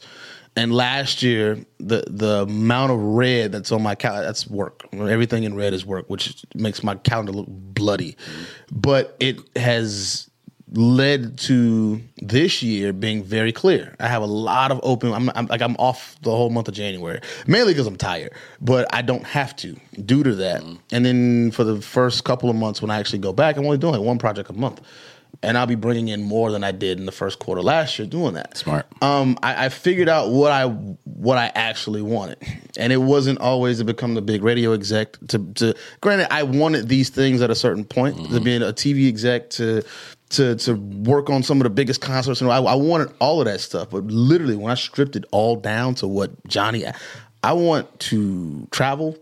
And 0.56 0.72
last 0.72 1.24
year, 1.24 1.58
the 1.80 2.04
the 2.08 2.44
amount 2.44 2.92
of 2.92 3.00
red 3.00 3.52
that's 3.52 3.72
on 3.72 3.82
my 3.82 3.96
calendar, 3.96 4.26
that's 4.26 4.48
work. 4.48 4.86
Everything 4.94 5.44
in 5.44 5.56
red 5.56 5.74
is 5.74 5.86
work, 5.86 6.10
which 6.10 6.46
makes 6.54 6.84
my 6.84 6.96
calendar 6.96 7.32
look 7.32 7.48
bloody. 7.50 8.16
But 8.72 9.16
it 9.20 9.40
has 9.58 10.30
led 10.74 11.38
to 11.38 12.02
this 12.18 12.64
year 12.64 12.92
being 12.94 13.24
very 13.24 13.52
clear. 13.52 13.96
I 14.00 14.08
have 14.08 14.24
a 14.24 14.28
lot 14.28 14.72
of 14.72 14.80
open. 14.84 15.14
I'm, 15.14 15.30
I'm 15.36 15.46
like 15.48 15.62
I'm 15.62 15.76
off 15.76 16.18
the 16.22 16.32
whole 16.32 16.50
month 16.50 16.68
of 16.68 16.74
January, 16.74 17.20
mainly 17.48 17.74
because 17.74 17.88
I'm 17.88 17.96
tired, 17.96 18.34
but 18.60 18.94
I 18.94 19.02
don't 19.02 19.26
have 19.26 19.56
to 19.58 19.76
due 20.06 20.24
to 20.24 20.36
that. 20.36 20.62
Mm-hmm. 20.62 20.76
And 20.92 21.06
then 21.06 21.52
for 21.52 21.64
the 21.64 21.82
first 21.82 22.24
couple 22.24 22.50
of 22.50 22.56
months 22.56 22.82
when 22.82 22.92
I 22.92 23.00
actually 23.00 23.20
go 23.20 23.34
back, 23.34 23.58
I'm 23.58 23.66
only 23.66 23.78
doing 23.78 23.94
like 23.94 24.02
one 24.02 24.18
project 24.18 24.50
a 24.50 24.54
month, 24.54 24.82
and 25.42 25.58
I'll 25.58 25.68
be 25.68 25.76
bringing 25.76 26.08
in 26.08 26.24
more 26.24 26.52
than 26.52 26.64
I 26.64 26.72
did 26.72 27.00
in 27.00 27.06
the 27.06 27.12
first 27.12 27.40
quarter 27.40 27.62
last 27.62 27.98
year 28.00 28.08
doing 28.08 28.36
that. 28.36 28.58
Smart. 28.58 28.86
Um, 29.02 29.38
I, 29.44 29.66
I 29.66 29.70
figured 29.70 30.10
out 30.10 30.30
what 30.30 30.52
I 30.52 30.68
what 30.68 31.38
I 31.38 31.52
actually 31.56 32.02
wanted, 32.02 32.38
and 32.78 32.94
it 32.94 32.98
wasn't 32.98 33.40
always 33.40 33.80
to 33.80 33.86
become 33.86 34.14
the 34.14 34.22
big 34.22 34.44
radio 34.44 34.74
exec. 34.74 35.18
To, 35.30 35.40
to 35.56 35.76
granted, 36.02 36.32
I 36.32 36.44
wanted 36.44 36.88
these 36.88 37.10
things 37.10 37.42
at 37.42 37.50
a 37.50 37.56
certain 37.56 37.86
point 37.86 38.32
to 38.32 38.40
being 38.40 38.62
a 38.62 38.74
TV 38.74 39.08
exec 39.08 39.50
to 39.52 39.84
to 40.30 40.56
to 40.56 40.76
work 40.76 41.30
on 41.30 41.44
some 41.44 41.60
of 41.60 41.64
the 41.64 41.70
biggest 41.70 42.02
concerts, 42.02 42.42
and 42.42 42.52
I, 42.52 42.58
I 42.58 42.76
wanted 42.76 43.14
all 43.20 43.40
of 43.40 43.46
that 43.46 43.60
stuff. 43.60 43.90
But 43.90 44.06
literally, 44.06 44.56
when 44.56 44.72
I 44.72 44.76
stripped 44.76 45.16
it 45.16 45.26
all 45.32 45.56
down 45.56 45.96
to 45.96 46.08
what 46.08 46.32
Johnny, 46.48 46.86
I 47.44 47.54
want 47.54 48.00
to 48.02 48.68
travel, 48.72 49.18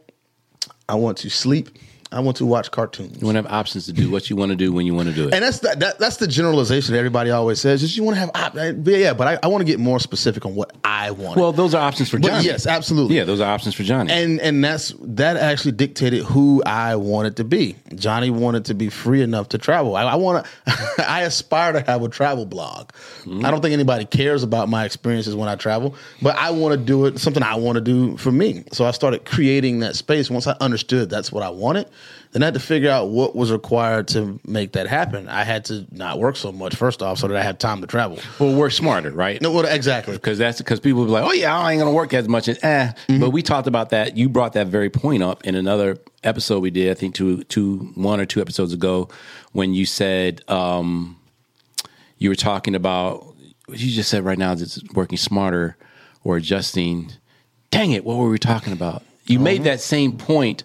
I 0.88 0.96
want 0.96 1.18
to 1.20 1.30
sleep, 1.30 1.70
I 2.14 2.20
want 2.20 2.36
to 2.38 2.46
watch 2.46 2.72
cartoons. 2.72 3.22
You 3.22 3.26
want 3.26 3.38
to 3.38 3.44
have 3.44 3.52
options 3.52 3.86
to 3.86 3.94
do 3.94 4.12
what 4.12 4.30
you 4.30 4.36
want 4.36 4.50
to 4.52 4.56
do 4.58 4.74
when 4.74 4.86
you 4.86 4.94
want 4.94 5.08
to 5.08 5.16
do 5.16 5.30
it. 5.30 5.34
And 5.34 5.44
that's 5.44 5.60
the, 5.60 5.74
that, 5.78 5.98
that's 5.98 6.18
the 6.18 6.28
generalization 6.28 6.92
that 6.94 7.00
everybody 7.00 7.32
always 7.32 7.62
says. 7.62 7.80
Just 7.80 7.96
you 7.96 8.04
want 8.04 8.16
to 8.16 8.20
have, 8.20 8.32
options. 8.36 8.86
yeah, 8.88 9.14
but 9.14 9.28
I, 9.28 9.40
I 9.42 9.48
want 9.48 9.62
to 9.62 9.66
get 9.66 9.80
more 9.80 9.98
specific 10.00 10.46
on 10.46 10.54
what 10.54 10.76
I 10.84 11.12
want. 11.12 11.38
well, 11.40 11.54
those 11.54 11.74
are 11.74 11.82
options 11.82 12.10
for 12.10 12.20
But 12.20 12.28
Johnny. 12.28 12.46
yes, 12.46 12.68
absolutely. 12.68 13.16
Yeah, 13.16 13.24
those 13.24 13.40
are 13.40 13.50
options 13.50 13.76
for 13.76 13.84
Johnny. 13.84 14.12
and 14.12 14.42
and 14.42 14.62
that's 14.64 14.94
that 15.02 15.38
actually 15.38 15.72
dictated 15.72 16.24
who 16.24 16.62
I 16.66 16.98
wanted 16.98 17.38
to 17.38 17.44
be. 17.46 17.78
Johnny 17.96 18.30
wanted 18.30 18.66
to 18.66 18.74
be 18.74 18.90
free 18.90 19.22
enough 19.22 19.50
to 19.50 19.58
travel. 19.58 19.96
I, 19.96 20.04
I 20.04 20.16
want 20.16 20.46
to. 20.46 20.82
I 21.08 21.22
aspire 21.22 21.72
to 21.74 21.82
have 21.82 22.04
a 22.04 22.10
travel 22.10 22.46
blog. 22.46 22.90
Mm-hmm. 23.22 23.46
I 23.46 23.52
don't 23.52 23.62
think 23.62 23.74
anybody 23.74 24.04
cares 24.06 24.44
about 24.44 24.68
my 24.70 24.84
experiences 24.86 25.34
when 25.36 25.48
I 25.48 25.56
travel, 25.56 25.96
but 26.22 26.36
I 26.36 26.52
want 26.52 26.74
to 26.78 26.84
do 26.86 27.06
it. 27.06 27.20
Something 27.20 27.44
I 27.44 27.56
want 27.56 27.76
to 27.78 27.82
do 27.82 28.18
for 28.18 28.32
me. 28.32 28.64
So 28.74 28.86
I 28.86 28.92
started 28.92 29.24
creating 29.26 29.80
that 29.80 29.96
space. 29.96 30.30
Once 30.30 30.46
I 30.48 30.56
understood 30.60 31.10
that's 31.10 31.32
what 31.32 31.44
I 31.44 31.50
wanted, 31.50 31.88
then 32.32 32.44
I 32.44 32.46
had 32.46 32.54
to 32.54 32.60
figure 32.62 32.90
out 32.90 33.10
what 33.10 33.36
was 33.36 33.52
required 33.52 34.08
to 34.10 34.40
make 34.48 34.72
that 34.74 34.88
happen. 34.88 35.28
I 35.28 35.44
had 35.44 35.66
to 35.66 35.86
not 35.92 36.18
work 36.18 36.38
so 36.38 36.52
much 36.52 36.76
first 36.76 37.02
off, 37.02 37.18
so 37.20 37.28
that 37.28 37.36
I 37.36 37.44
had 37.44 37.60
time 37.60 37.82
to 37.82 37.88
travel. 37.88 38.20
well, 38.40 38.56
work 38.56 38.72
smarter, 38.72 39.12
right? 39.12 39.42
No, 39.42 39.52
well, 39.52 39.66
exactly. 39.66 40.14
because 40.14 40.38
that's 40.38 40.58
because 40.60 40.80
people 40.80 41.04
be 41.06 41.12
like, 41.12 41.24
oh 41.26 41.34
yeah, 41.34 41.58
I 41.58 41.74
ain't 41.74 41.80
gonna 41.80 41.92
work 41.92 42.14
as 42.14 42.28
much 42.30 42.48
as 42.48 42.58
eh. 42.64 42.88
Mm-hmm. 43.08 43.20
But 43.20 43.32
we 43.32 43.42
talked 43.42 43.68
about 43.68 43.90
that. 43.90 44.16
You 44.16 44.30
brought 44.30 44.54
that 44.54 44.68
very 44.68 44.90
point 44.90 45.24
up 45.24 45.44
in 45.46 45.56
another 45.56 45.98
episode 46.24 46.60
we 46.62 46.70
did. 46.72 46.90
I 46.90 46.94
think 46.94 47.16
two, 47.16 47.44
two, 47.44 47.92
one 47.96 48.20
or 48.22 48.26
two 48.26 48.40
episodes 48.40 48.72
ago 48.74 49.10
when 49.52 49.74
you 49.74 49.86
said 49.86 50.42
um, 50.50 51.18
you 52.18 52.30
were 52.30 52.36
talking 52.36 52.76
about 52.76 53.26
what 53.66 53.80
you 53.80 53.92
just 53.92 54.10
said 54.10 54.24
right 54.24 54.38
now 54.38 54.54
is 54.54 54.62
it's 54.62 54.94
working 54.94 55.18
smarter 55.18 55.76
or 56.24 56.38
adjusting. 56.38 57.12
Dang 57.72 57.92
it, 57.92 58.06
what 58.06 58.18
were 58.18 58.30
we 58.30 58.38
talking 58.40 58.72
about? 58.74 59.04
You 59.26 59.38
Uh-huh. 59.38 59.44
made 59.44 59.64
that 59.64 59.80
same 59.82 60.14
point 60.18 60.64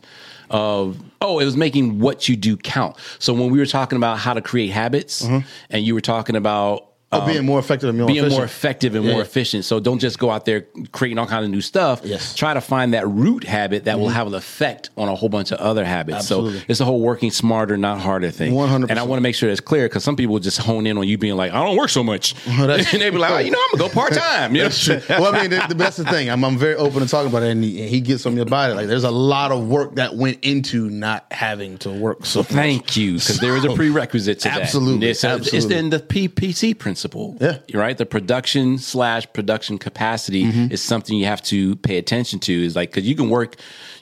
of 0.50 0.98
oh, 1.20 1.38
it 1.38 1.44
was 1.44 1.56
making 1.56 1.98
what 1.98 2.28
you 2.28 2.36
do 2.36 2.56
count. 2.56 2.96
So 3.18 3.32
when 3.32 3.50
we 3.50 3.58
were 3.58 3.66
talking 3.66 3.96
about 3.96 4.18
how 4.18 4.34
to 4.34 4.40
create 4.40 4.68
habits, 4.68 5.22
mm-hmm. 5.22 5.46
and 5.70 5.84
you 5.84 5.94
were 5.94 6.00
talking 6.00 6.36
about 6.36 6.92
Oh, 7.12 7.24
being 7.24 7.46
more 7.46 7.60
effective 7.60 7.88
and 7.88 7.98
more 7.98 8.08
being 8.08 8.18
efficient. 8.18 8.36
more 8.38 8.44
effective 8.44 8.94
and 8.96 9.04
Yeah. 9.04 9.12
more 9.12 9.22
efficient. 9.22 9.64
So 9.64 9.78
don't 9.78 10.00
just 10.00 10.18
go 10.18 10.28
out 10.28 10.44
there 10.44 10.66
creating 10.90 11.18
all 11.18 11.26
kind 11.26 11.44
of 11.44 11.50
new 11.52 11.60
stuff. 11.60 12.00
Yes. 12.02 12.26
Mm-hmm. 12.30 12.36
Try 12.36 12.54
to 12.54 12.60
find 12.60 12.94
that 12.94 13.06
root 13.06 13.44
habit 13.44 13.84
that 13.84 14.00
will 14.00 14.08
have 14.08 14.26
an 14.26 14.34
effect 14.34 14.90
on 14.96 15.08
a 15.08 15.14
whole 15.14 15.28
bunch 15.28 15.52
of 15.52 15.58
other 15.60 15.84
habits. 15.84 16.16
Absolutely. 16.18 16.58
So 16.58 16.64
it's 16.68 16.80
a 16.80 16.84
whole 16.84 17.00
working 17.00 17.30
smarter, 17.30 17.76
not 17.76 18.00
harder 18.00 18.32
thing. 18.32 18.52
100%. 18.52 18.90
And 18.90 18.98
I 18.98 19.04
want 19.04 19.18
to 19.18 19.22
make 19.22 19.36
sure 19.36 19.48
that's 19.48 19.60
clear 19.60 19.86
because 19.88 20.02
some 20.02 20.16
people 20.16 20.40
just 20.40 20.58
hone 20.58 20.84
in 20.84 20.98
on 20.98 21.06
you 21.06 21.16
being 21.16 21.36
like, 21.36 21.52
I 21.52 21.62
don't 21.64 21.76
work 21.76 21.90
so 21.90 22.02
much. 22.02 22.34
and 22.46 22.68
that's- 22.68 22.90
they 22.90 23.08
be 23.10 23.18
like, 23.18 23.30
oh, 23.30 23.38
you 23.38 23.52
know, 23.52 23.58
I'm 23.72 23.78
gonna 23.78 23.88
go 23.88 23.94
part 23.94 24.12
time. 24.12 24.56
You 24.56 24.64
know? 24.64 25.00
Well, 25.10 25.32
I 25.34 25.42
mean, 25.42 25.50
the, 25.50 25.64
the, 25.68 25.74
that's 25.74 25.96
the 25.98 26.04
thing. 26.04 26.28
I'm, 26.28 26.44
I'm 26.44 26.58
very 26.58 26.74
open 26.74 27.02
to 27.02 27.08
talking 27.08 27.30
about 27.30 27.44
it, 27.44 27.50
and 27.50 27.62
he, 27.62 27.82
and 27.82 27.88
he 27.88 28.00
gets 28.00 28.26
on 28.26 28.36
about 28.36 28.72
it. 28.72 28.74
Like, 28.74 28.88
there's 28.88 29.04
a 29.04 29.10
lot 29.12 29.52
of 29.52 29.68
work 29.68 29.94
that 29.94 30.16
went 30.16 30.40
into 30.42 30.90
not 30.90 31.26
having 31.30 31.78
to 31.78 31.90
work. 31.90 32.26
So 32.26 32.42
Thank 32.42 32.96
you, 32.96 33.14
because 33.14 33.38
there 33.38 33.56
is 33.56 33.64
a 33.64 33.74
prerequisite 33.74 34.40
to 34.40 34.48
that. 34.48 34.62
Absolutely, 34.62 35.10
It's, 35.10 35.22
a- 35.22 35.36
it's 35.36 35.66
in 35.66 35.90
the 35.90 36.00
PPC 36.00 36.76
principle. 36.76 36.95
Yeah. 37.40 37.58
right. 37.74 37.96
The 37.96 38.06
production 38.06 38.78
slash 38.78 39.26
production 39.32 39.78
capacity 39.78 40.44
Mm-hmm. 40.44 40.72
is 40.72 40.82
something 40.82 41.16
you 41.16 41.26
have 41.26 41.42
to 41.44 41.76
pay 41.76 41.98
attention 41.98 42.38
to. 42.40 42.52
Is 42.64 42.74
like 42.76 42.90
because 42.90 43.06
you 43.08 43.14
can 43.14 43.28
work 43.30 43.56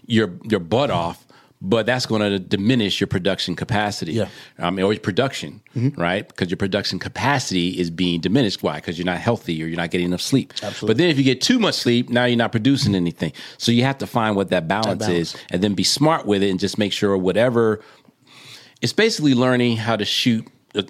your 0.06 0.32
your 0.44 0.60
butt 0.60 0.90
off, 0.90 1.26
but 1.62 1.86
that's 1.86 2.06
going 2.06 2.20
to 2.20 2.38
diminish 2.38 3.00
your 3.00 3.06
production 3.08 3.56
capacity. 3.56 4.12
Yeah. 4.12 4.28
Um, 4.58 4.78
or 4.78 4.92
your 4.92 5.00
production, 5.00 5.60
right? 5.96 6.26
Because 6.28 6.50
your 6.50 6.56
production 6.58 6.98
capacity 6.98 7.70
is 7.80 7.90
being 7.90 8.20
diminished. 8.20 8.62
Why? 8.62 8.76
Because 8.76 8.98
you're 8.98 9.06
not 9.06 9.18
healthy 9.18 9.62
or 9.62 9.66
you're 9.66 9.76
not 9.76 9.90
getting 9.90 10.06
enough 10.08 10.20
sleep. 10.20 10.52
Absolutely. 10.62 10.86
But 10.88 10.96
then 10.98 11.08
if 11.10 11.16
you 11.18 11.24
get 11.24 11.40
too 11.40 11.58
much 11.58 11.74
sleep, 11.76 12.10
now 12.10 12.24
you're 12.26 12.36
not 12.36 12.52
producing 12.52 12.94
anything. 12.94 13.32
So 13.58 13.72
you 13.72 13.82
have 13.84 13.98
to 13.98 14.06
find 14.06 14.36
what 14.36 14.50
that 14.50 14.68
balance, 14.68 14.98
balance. 15.06 15.34
is 15.34 15.36
and 15.50 15.62
then 15.62 15.74
be 15.74 15.84
smart 15.84 16.26
with 16.26 16.42
it 16.42 16.50
and 16.50 16.60
just 16.60 16.76
make 16.78 16.92
sure 16.92 17.16
whatever. 17.16 17.80
It's 18.82 18.92
basically 18.92 19.34
learning 19.34 19.78
how 19.78 19.96
to 19.96 20.04
shoot. 20.04 20.46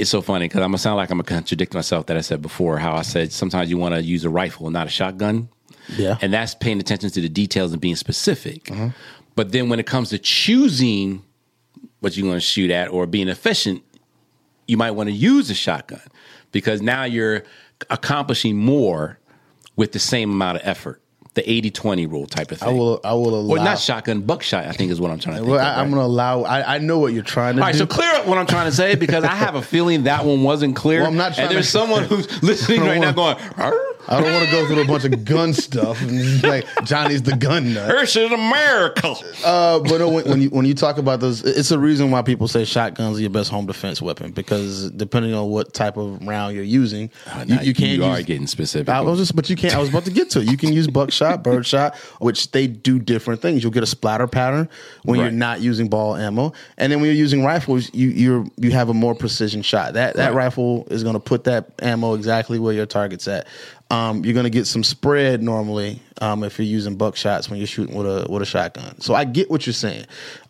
it's 0.00 0.10
so 0.10 0.20
funny 0.20 0.46
because 0.46 0.60
I'm 0.60 0.68
gonna 0.68 0.78
sound 0.78 0.96
like 0.96 1.10
I'm 1.10 1.18
gonna 1.18 1.28
contradict 1.28 1.74
myself 1.74 2.06
that 2.06 2.16
I 2.16 2.20
said 2.20 2.42
before. 2.42 2.78
How 2.78 2.94
I 2.96 3.02
said 3.02 3.32
sometimes 3.32 3.70
you 3.70 3.78
want 3.78 3.94
to 3.94 4.02
use 4.02 4.24
a 4.24 4.30
rifle, 4.30 4.66
and 4.66 4.72
not 4.72 4.86
a 4.86 4.90
shotgun. 4.90 5.48
Yeah. 5.96 6.18
and 6.20 6.32
that's 6.32 6.54
paying 6.54 6.80
attention 6.80 7.10
to 7.10 7.20
the 7.20 7.28
details 7.28 7.72
and 7.72 7.80
being 7.80 7.94
specific. 7.96 8.64
Mm-hmm. 8.64 8.88
But 9.36 9.52
then 9.52 9.68
when 9.68 9.78
it 9.78 9.86
comes 9.86 10.10
to 10.10 10.18
choosing 10.18 11.22
what 12.00 12.16
you're 12.16 12.26
going 12.26 12.36
to 12.36 12.40
shoot 12.40 12.70
at 12.70 12.88
or 12.88 13.06
being 13.06 13.28
efficient, 13.28 13.82
you 14.66 14.76
might 14.76 14.92
want 14.92 15.08
to 15.08 15.12
use 15.12 15.50
a 15.50 15.54
shotgun 15.54 16.02
because 16.52 16.82
now 16.82 17.04
you're 17.04 17.44
accomplishing 17.90 18.56
more 18.56 19.18
with 19.76 19.92
the 19.92 19.98
same 19.98 20.30
amount 20.30 20.58
of 20.58 20.66
effort. 20.66 21.00
The 21.36 21.48
80 21.50 21.70
20 21.70 22.06
rule 22.06 22.26
type 22.26 22.50
of 22.50 22.58
thing. 22.58 22.68
I 22.70 22.72
will. 22.72 22.98
I 23.04 23.12
will 23.12 23.38
allow. 23.38 23.54
or 23.56 23.64
not 23.64 23.78
shotgun, 23.78 24.22
buckshot, 24.22 24.64
I 24.66 24.72
think 24.72 24.90
is 24.90 25.00
what 25.00 25.10
I'm 25.10 25.18
trying 25.18 25.34
to 25.36 25.40
think. 25.42 25.50
Well, 25.52 25.60
I, 25.64 25.80
I'm 25.82 25.90
going 25.90 26.00
to 26.00 26.06
allow. 26.06 26.42
I, 26.44 26.76
I 26.76 26.78
know 26.78 26.98
what 26.98 27.12
you're 27.12 27.22
trying 27.22 27.56
to 27.56 27.60
All 27.62 27.66
right, 27.66 27.72
do. 27.72 27.78
so 27.78 27.86
clear 27.86 28.10
up 28.14 28.26
what 28.26 28.38
I'm 28.38 28.46
trying 28.46 28.70
to 28.70 28.74
say 28.74 28.94
because 28.94 29.22
I 29.22 29.34
have 29.34 29.54
a 29.54 29.60
feeling 29.60 30.04
that 30.04 30.24
one 30.24 30.42
wasn't 30.42 30.74
clear. 30.76 31.00
Well, 31.02 31.10
I'm 31.10 31.16
not 31.18 31.38
and 31.38 31.50
there's 31.50 31.66
to- 31.66 31.70
someone 31.72 32.04
who's 32.08 32.42
listening 32.42 32.80
right 32.80 32.98
now 32.98 33.12
going, 33.12 33.36
"Arr, 33.58 33.78
I 34.08 34.20
don't 34.20 34.32
want 34.32 34.44
to 34.46 34.50
go 34.50 34.66
through 34.66 34.82
a 34.82 34.86
bunch 34.86 35.04
of 35.04 35.24
gun 35.24 35.52
stuff 35.52 36.00
and 36.02 36.42
like 36.42 36.66
Johnny's 36.84 37.22
the 37.22 37.36
gun 37.36 37.74
nut. 37.74 37.88
this 37.88 38.16
is 38.16 38.30
America. 38.30 39.14
Uh, 39.44 39.80
but 39.80 39.98
no, 39.98 40.08
when, 40.08 40.24
when 40.28 40.40
you 40.42 40.50
when 40.50 40.64
you 40.66 40.74
talk 40.74 40.98
about 40.98 41.20
those, 41.20 41.42
it's 41.44 41.70
a 41.70 41.78
reason 41.78 42.10
why 42.10 42.22
people 42.22 42.48
say 42.48 42.64
shotguns 42.64 43.18
are 43.18 43.20
your 43.20 43.30
best 43.30 43.50
home 43.50 43.66
defense 43.66 44.00
weapon 44.00 44.32
because 44.32 44.90
depending 44.92 45.34
on 45.34 45.48
what 45.50 45.72
type 45.74 45.96
of 45.96 46.24
round 46.26 46.54
you're 46.54 46.64
using, 46.64 47.10
you, 47.46 47.58
you 47.60 47.74
can't. 47.74 47.92
You 47.96 48.04
are 48.04 48.18
use, 48.18 48.26
getting 48.26 48.46
specific. 48.46 48.88
I 48.88 49.00
was 49.00 49.18
just, 49.18 49.34
but 49.34 49.48
you 49.50 49.56
can't. 49.56 49.74
I 49.74 49.78
was 49.78 49.88
about 49.88 50.04
to 50.04 50.10
get 50.12 50.30
to 50.30 50.40
it. 50.40 50.48
You 50.48 50.56
can 50.56 50.72
use 50.72 50.86
buckshot, 50.86 51.42
birdshot, 51.42 51.96
which 52.20 52.50
they 52.52 52.66
do 52.66 52.98
different 52.98 53.42
things. 53.42 53.62
You'll 53.62 53.72
get 53.72 53.82
a 53.82 53.86
splatter 53.86 54.26
pattern 54.26 54.68
when 55.04 55.18
you're 55.20 55.30
not 55.30 55.60
using 55.60 55.88
ball 55.88 56.16
ammo, 56.16 56.52
and 56.78 56.92
then 56.92 57.00
when 57.00 57.06
you're 57.08 57.16
using 57.16 57.44
rifles, 57.44 57.92
you 57.94 58.08
you're 58.08 58.46
you 58.56 58.70
have 58.72 58.88
a 58.88 58.94
more 58.94 59.14
precision 59.14 59.62
shot. 59.62 59.94
That 59.94 60.14
that 60.16 60.26
Right. 60.32 60.44
rifle 60.44 60.86
is 60.90 61.02
going 61.02 61.14
to 61.14 61.20
put 61.20 61.44
that 61.44 61.70
ammo 61.80 62.14
exactly 62.14 62.58
where 62.58 62.72
your 62.74 62.86
target's 62.86 63.26
at. 63.28 63.46
Um, 63.90 64.24
you're 64.24 64.34
to 64.44 64.50
get 64.50 64.66
some 64.66 64.82
spread 64.82 65.42
normally 65.42 66.02
um, 66.20 66.42
if 66.42 66.58
you're 66.58 66.66
using 66.66 66.98
buckshots 66.98 67.48
when 67.48 67.58
you're 67.58 67.68
shooting 67.68 67.94
with 67.94 68.06
a 68.06 68.26
with 68.28 68.42
a 68.42 68.46
shotgun. 68.46 69.00
So 69.00 69.14
I 69.14 69.24
get 69.24 69.48
what 69.48 69.66
you're 69.66 69.74
saying. 69.74 70.06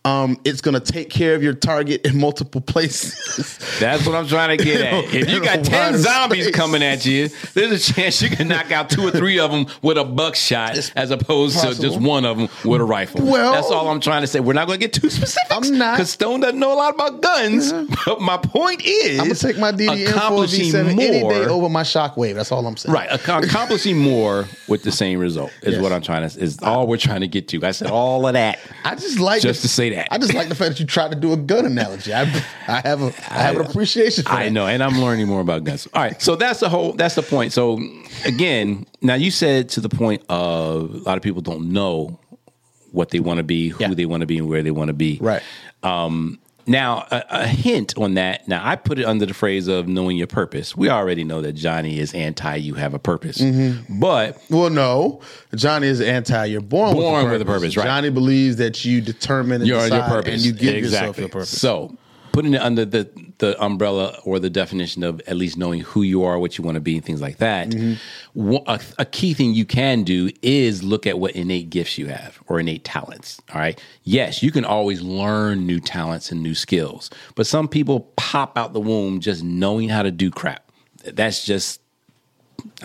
Um, 0.07 0.39
it's 0.45 0.61
going 0.61 0.75
to 0.75 0.93
take 0.93 1.11
care 1.11 1.35
of 1.35 1.43
your 1.43 1.55
target 1.55 2.07
in 2.07 2.19
multiple 2.21 2.61
places. 2.61 3.59
That's 3.81 4.07
what 4.07 4.15
I'm 4.15 4.27
trying 4.29 4.57
to 4.57 4.65
get 4.65 4.81
at. 4.81 5.05
If 5.17 5.31
you 5.31 5.43
got 5.43 5.65
10 5.65 5.99
zombies 5.99 6.45
space. 6.45 6.55
coming 6.57 6.83
at 6.83 7.05
you, 7.07 7.29
there's 7.55 7.89
a 7.89 7.93
chance 7.93 8.21
you 8.23 8.29
can 8.31 8.49
knock 8.49 8.71
out 8.71 8.91
two 8.91 9.03
or 9.07 9.11
three 9.11 9.39
of 9.41 9.51
them 9.51 9.67
with 9.83 9.97
a 9.99 10.05
buckshot 10.05 10.77
as 10.95 11.11
opposed 11.11 11.59
to 11.61 11.75
just 11.81 12.01
one 12.01 12.25
of 12.25 12.37
them 12.39 12.49
with 12.65 12.81
a 12.81 12.85
rifle. 12.85 13.25
Well- 13.25 13.53
That's 13.53 13.71
all 13.71 13.89
I'm 13.89 14.01
trying 14.01 14.23
to 14.23 14.27
say. 14.27 14.41
We're 14.41 14.53
not 14.53 14.67
going 14.67 14.79
to 14.79 14.87
get 14.87 14.93
too 14.93 15.11
specific. 15.11 15.43
I'm 15.51 15.77
not. 15.79 15.97
Because 15.97 16.11
Stone 16.11 16.41
doesn't 16.41 16.59
know 16.59 16.73
a 16.73 16.77
lot 16.77 16.95
about 16.95 17.21
guns. 17.23 17.73
But 18.05 18.21
my 18.21 18.37
point 18.37 18.83
is, 18.85 19.19
I'm 19.19 19.27
gonna 19.27 19.35
take 19.35 19.59
my 19.59 19.73
DDM 19.73 19.87
for 20.07 20.11
a 20.13 20.17
accomplishing 20.17 20.73
V7 20.73 20.91
any 20.93 20.99
day 21.21 21.47
over 21.47 21.69
my 21.69 21.83
shockwave. 21.83 22.35
That's 22.35 22.53
all 22.53 22.67
I'm 22.67 22.77
saying. 22.77 22.93
Right, 22.95 23.09
ac- 23.11 23.31
accomplishing 23.49 23.99
more 23.99 24.47
with 24.69 24.83
the 24.83 24.93
same 24.93 25.19
result 25.19 25.51
is 25.63 25.75
Yes. 25.75 25.83
what 25.83 25.93
I'm 25.93 26.03
trying 26.03 26.29
to. 26.29 26.41
Is 26.41 26.59
all 26.63 26.87
we're 26.87 26.97
trying 26.99 27.23
to 27.23 27.29
get 27.29 27.49
to. 27.49 27.65
I 27.65 27.71
said 27.73 27.91
all 27.91 28.27
of 28.27 28.35
that. 28.35 28.59
I 28.85 28.95
just 28.95 29.19
like 29.19 29.43
Just 29.43 29.63
the- 29.63 29.69
to 29.69 29.75
say 29.75 29.91
that. 29.91 29.96
I 30.11 30.19
just 30.19 30.35
like 30.35 30.49
the 30.49 30.55
fact 30.55 30.71
that 30.73 30.81
you 30.81 30.87
tried 30.87 31.11
to 31.13 31.17
do 31.17 31.33
a 31.33 31.37
gun 31.37 31.65
analogy. 31.67 32.13
I, 32.13 32.23
I 32.69 32.81
have 32.85 33.03
a 33.03 33.07
I 33.31 33.43
have 33.43 33.57
an 33.57 33.67
appreciation 33.67 34.25
for 34.25 34.31
it. 34.31 34.35
I 34.35 34.45
that. 34.45 34.51
know, 34.53 34.67
and 34.67 34.83
I'm 34.83 35.01
learning 35.01 35.27
more 35.29 35.41
about 35.41 35.65
guns. 35.65 35.87
All 35.95 36.03
right, 36.03 36.21
so 36.21 36.37
that's 36.37 36.61
the 36.61 36.69
whole. 36.69 36.93
That's 36.93 37.15
the 37.15 37.23
point. 37.23 37.53
So 37.53 37.79
again, 38.25 38.87
now 39.03 39.15
you 39.15 39.31
said 39.31 39.69
to 39.71 39.81
the 39.81 39.89
point 39.89 40.23
of 40.29 40.95
a 40.95 40.99
lot 40.99 41.17
of 41.17 41.23
people 41.23 41.43
don't 41.43 41.73
know 41.73 42.19
what 42.93 43.11
they 43.11 43.21
want 43.21 43.39
to 43.39 43.45
be, 43.45 43.69
who 43.69 43.83
Yeah. 43.85 43.95
they 43.95 44.07
want 44.07 44.23
to 44.23 44.27
be, 44.27 44.39
and 44.39 44.49
where 44.49 44.63
they 44.63 44.71
want 44.71 44.89
to 44.89 44.95
be. 44.95 45.19
Right. 45.21 45.43
Um, 45.83 46.39
Now, 46.67 47.07
a, 47.11 47.25
a 47.31 47.47
hint 47.47 47.97
on 47.97 48.15
that. 48.15 48.49
Now, 48.49 48.61
I 48.67 48.77
put 48.77 48.99
it 48.99 49.05
under 49.05 49.25
the 49.27 49.35
phrase 49.35 49.69
of 49.69 49.87
knowing 49.87 50.17
your 50.17 50.27
purpose. 50.27 50.77
We 50.77 50.89
already 50.91 51.23
know 51.25 51.41
that 51.43 51.53
Johnny 51.53 51.99
is 51.99 52.13
anti 52.15 52.57
you 52.57 52.75
have 52.75 52.93
a 52.95 52.99
purpose, 52.99 53.39
Mm-hmm. 53.39 54.01
but 54.01 54.41
Well, 54.51 54.71
no. 54.71 55.21
Johnny 55.55 55.87
is 55.87 56.01
anti. 56.01 56.45
You're 56.47 56.61
born, 56.61 56.95
Born 56.95 57.25
with, 57.25 57.33
with 57.33 57.43
a 57.43 57.45
a 57.45 57.47
purpose, 57.47 57.77
right. 57.77 57.85
Johnny 57.85 58.11
believes 58.11 58.57
that 58.57 58.85
you 58.85 59.01
determine 59.01 59.63
and 59.63 59.69
your 59.69 59.81
purpose, 59.89 60.35
and 60.35 60.43
you 60.43 60.53
give 60.53 60.75
exactly. 60.75 60.83
yourself 60.83 61.19
your 61.19 61.29
purpose. 61.29 61.59
So, 61.61 61.97
putting 62.37 62.53
it 62.53 62.61
under 62.61 62.85
the 62.85 63.09
the 63.39 63.59
umbrella 63.65 64.19
or 64.25 64.39
the 64.39 64.51
definition 64.51 65.03
of 65.03 65.23
at 65.27 65.37
least 65.37 65.57
knowing 65.57 65.81
who 65.81 66.03
you 66.03 66.23
are, 66.23 66.39
what 66.39 66.59
you 66.59 66.65
want 66.65 66.75
to 66.75 66.83
be, 66.83 66.97
and 66.97 67.05
things 67.05 67.23
like 67.23 67.39
that. 67.39 67.71
Mm-hmm. 67.71 68.57
A, 68.67 68.79
a 68.99 69.07
key 69.07 69.33
thing 69.33 69.55
you 69.55 69.65
can 69.65 70.05
do 70.05 70.31
is 70.43 70.83
look 70.83 71.07
at 71.07 71.19
what 71.19 71.35
innate 71.35 71.71
gifts 71.71 71.97
you 71.97 72.09
have 72.09 72.39
or 72.47 72.61
innate 72.61 72.85
talents. 72.85 73.41
All 73.55 73.61
right. 73.61 73.83
Yes, 74.05 74.43
you 74.43 74.53
can 74.53 74.67
always 74.67 75.01
learn 75.01 75.67
new 75.67 75.81
talents 75.81 76.31
and 76.31 76.43
new 76.43 76.55
skills, 76.55 77.09
but 77.37 77.47
some 77.47 77.69
people 77.69 78.01
pop 78.17 78.59
out 78.59 78.75
the 78.75 78.81
womb 78.81 79.21
just 79.21 79.43
knowing 79.43 79.89
how 79.89 80.03
to 80.03 80.11
do 80.11 80.31
crap. 80.31 80.71
That's 81.05 81.43
just 81.43 81.81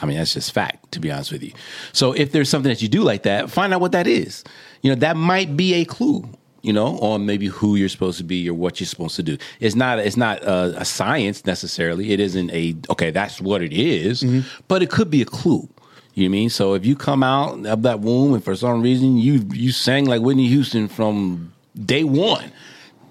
I 0.02 0.06
mean, 0.06 0.18
that's 0.18 0.34
just 0.34 0.54
fact, 0.54 0.94
to 0.94 1.02
be 1.02 1.12
honest 1.12 1.34
with 1.34 1.44
you. 1.44 1.52
So 1.92 2.14
if 2.14 2.32
there's 2.32 2.48
something 2.48 2.70
that 2.70 2.82
you 2.82 2.88
do 2.88 3.04
like 3.04 3.24
that, 3.24 3.50
find 3.52 3.74
out 3.74 3.82
what 3.82 3.92
that 3.92 4.08
is. 4.08 4.46
You 4.82 4.92
know, 4.92 4.96
that 4.96 5.18
might 5.18 5.58
be 5.58 5.74
a 5.76 5.86
clue, 5.86 6.30
you 6.62 6.74
know, 6.74 6.98
on 7.00 7.26
maybe 7.26 7.48
who 7.48 7.76
you're 7.76 7.90
supposed 7.90 8.18
to 8.20 8.24
be 8.24 8.50
or 8.50 8.54
what 8.54 8.80
you're 8.80 8.88
supposed 8.88 9.16
to 9.16 9.24
do. 9.24 9.38
It's 9.60 9.76
not 9.76 10.00
it's 10.00 10.18
not 10.18 10.44
a, 10.44 10.82
a 10.82 10.86
science 10.86 11.46
necessarily. 11.46 12.12
It 12.12 12.20
isn't 12.20 12.52
a 12.52 12.76
okay, 12.90 13.12
that's 13.12 13.42
what 13.42 13.62
it 13.62 13.74
is, 13.74 14.24
mm-hmm. 14.24 14.48
but 14.68 14.84
it 14.84 14.90
could 14.90 15.10
be 15.10 15.22
a 15.22 15.26
clue. 15.26 15.68
You 16.14 16.24
know 16.24 16.32
what 16.32 16.38
I 16.38 16.40
mean? 16.40 16.50
So 16.50 16.74
if 16.74 16.86
you 16.86 16.96
come 16.96 17.24
out 17.24 17.66
of 17.66 17.84
that 17.84 18.02
womb 18.02 18.34
and 18.34 18.44
for 18.44 18.56
some 18.56 18.82
reason 18.82 19.18
you 19.18 19.46
you 19.54 19.72
sang 19.72 20.06
like 20.06 20.22
Whitney 20.22 20.48
Houston 20.48 20.88
from 20.88 21.54
day 21.86 22.04
one, 22.04 22.52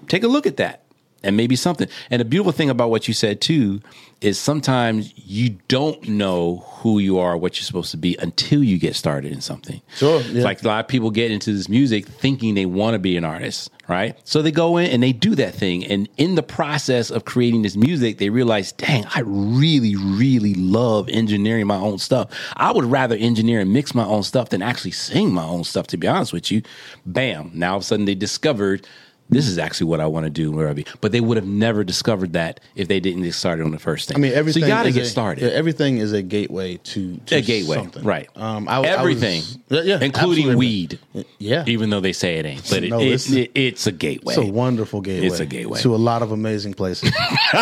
take 0.09 0.23
a 0.23 0.29
look 0.29 0.47
at 0.47 0.59
that 0.59 0.85
and 1.23 1.37
maybe 1.37 1.57
something. 1.57 1.89
And 2.11 2.21
the 2.21 2.25
beautiful 2.25 2.53
thing 2.53 2.71
about 2.71 2.91
what 2.91 3.09
you 3.09 3.15
said 3.15 3.41
too 3.41 3.81
is 4.21 4.39
sometimes 4.39 5.15
you 5.17 5.57
don't 5.69 6.07
know 6.07 6.59
who 6.67 6.99
you 6.99 7.19
are, 7.19 7.37
what 7.37 7.57
you're 7.57 7.65
supposed 7.65 7.91
to 7.91 7.97
be 7.97 8.17
until 8.21 8.63
you 8.63 8.79
get 8.79 8.95
started 8.95 9.33
in 9.33 9.41
something. 9.41 9.81
Sure, 9.97 10.21
It's 10.21 10.29
yeah. 10.29 10.45
Like 10.45 10.63
a 10.63 10.69
lot 10.69 10.85
of 10.85 10.89
people 10.89 11.11
get 11.11 11.31
into 11.31 11.53
this 11.55 11.71
music 11.71 12.07
thinking 12.07 12.55
they 12.55 12.67
want 12.67 12.95
to 12.95 12.99
be 12.99 13.17
an 13.17 13.25
artist, 13.25 13.71
right? 13.89 14.19
So 14.25 14.43
they 14.43 14.53
go 14.53 14.77
in 14.77 14.91
and 14.91 15.03
they 15.03 15.15
do 15.15 15.35
that 15.37 15.55
thing. 15.55 15.87
And 15.87 16.07
in 16.19 16.35
the 16.35 16.43
process 16.43 17.11
of 17.11 17.25
creating 17.25 17.63
this 17.63 17.77
music, 17.77 18.19
they 18.19 18.29
realize, 18.29 18.73
dang, 18.73 19.07
I 19.15 19.21
really, 19.21 19.97
really 19.97 20.53
love 20.55 21.09
engineering 21.09 21.67
my 21.67 21.77
own 21.79 21.99
stuff. 21.99 22.31
I 22.57 22.73
would 22.73 22.85
rather 22.85 23.17
engineer 23.17 23.61
and 23.61 23.73
mix 23.73 23.95
my 23.95 24.05
own 24.05 24.23
stuff 24.23 24.51
than 24.51 24.61
actually 24.61 24.93
sing 24.93 25.33
my 25.33 25.45
own 25.45 25.65
stuff, 25.65 25.87
to 25.89 25.97
be 25.97 26.07
honest 26.07 26.35
with 26.35 26.51
you. 26.51 26.61
Bam. 27.07 27.53
Now 27.55 27.73
all 27.73 27.77
of 27.79 27.83
a 27.83 27.87
sudden 27.87 28.05
they 28.05 28.15
discovered 28.15 28.87
this 29.31 29.49
is 29.49 29.59
actually 29.59 29.87
what 29.88 30.01
I 30.01 30.07
want 30.07 30.25
to 30.25 30.31
do 30.31 30.51
where 30.53 30.69
I 30.69 30.73
be. 30.75 30.85
But 31.01 31.12
they 31.12 31.21
would 31.21 31.37
have 31.37 31.47
never 31.47 31.85
discovered 31.85 32.33
that 32.35 32.61
if 32.75 32.88
they 32.88 33.01
didn't 33.01 33.23
get 33.23 33.35
started 33.35 33.64
on 33.64 33.71
the 33.71 33.79
first 33.79 34.09
thing. 34.09 34.16
I 34.16 34.21
mean, 34.21 34.33
everything. 34.33 34.62
So 34.62 34.66
you 34.66 34.73
got 34.73 34.83
to 34.83 34.93
get 34.93 35.03
a- 35.05 35.07
started. 35.07 35.43
yeah, 35.45 35.51
everything 35.51 35.99
is 35.99 36.12
a 36.12 36.21
gateway 36.23 36.77
to, 36.77 37.16
to 37.27 37.37
a 37.37 37.40
gateway, 37.40 37.77
something. 37.77 38.03
right? 38.05 38.29
Um, 38.37 38.69
I, 38.69 38.75
I 38.75 38.79
was- 38.81 38.88
Everything, 38.88 39.43
yeah, 39.69 39.99
including 40.01 40.51
absolutely. 40.51 40.57
weed. 40.57 40.99
Yeah. 41.38 41.64
even 41.66 41.90
though 41.90 42.01
they 42.01 42.12
say 42.12 42.38
it 42.38 42.47
ain't, 42.47 42.69
but 42.69 42.83
it, 42.85 42.90
No, 42.90 42.99
it, 43.01 43.07
it's- 43.07 43.31
it- 43.33 43.51
it's 43.55 43.87
a 43.87 43.93
gateway. 43.93 44.35
It's 44.35 44.43
a 44.43 44.47
wonderful 44.53 45.01
gateway. 45.01 45.27
It's 45.27 45.40
a 45.40 45.47
gateway. 45.47 45.81
to 45.81 45.95
a 45.95 45.97
lot 45.97 46.23
of 46.23 46.33
amazing 46.33 46.75
places. 46.75 47.11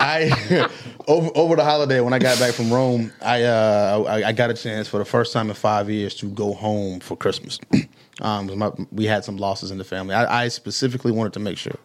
I 0.00 0.68
over 1.08 1.30
over 1.34 1.56
the 1.56 1.64
holiday 1.64 2.00
when 2.00 2.12
I 2.12 2.18
got 2.18 2.38
back 2.38 2.54
from 2.54 2.72
Rome, 2.72 3.12
I 3.20 3.42
uh, 3.42 4.04
I, 4.06 4.28
I 4.28 4.32
got 4.32 4.50
a 4.50 4.54
chance 4.54 4.86
for 4.88 4.98
the 4.98 5.04
first 5.04 5.32
time 5.32 5.48
in 5.48 5.54
five 5.56 5.90
years 5.90 6.14
to 6.16 6.26
go 6.26 6.54
home 6.54 7.00
for 7.00 7.16
Christmas. 7.16 7.58
Um, 8.20 8.58
my, 8.58 8.70
we 8.90 9.04
had 9.04 9.24
some 9.24 9.36
losses 9.36 9.70
in 9.70 9.78
the 9.78 9.84
family. 9.84 10.14
I, 10.14 10.44
I 10.44 10.48
specifically 10.48 11.12
wanted 11.12 11.32
to 11.34 11.40
make 11.40 11.56
sure 11.58 11.76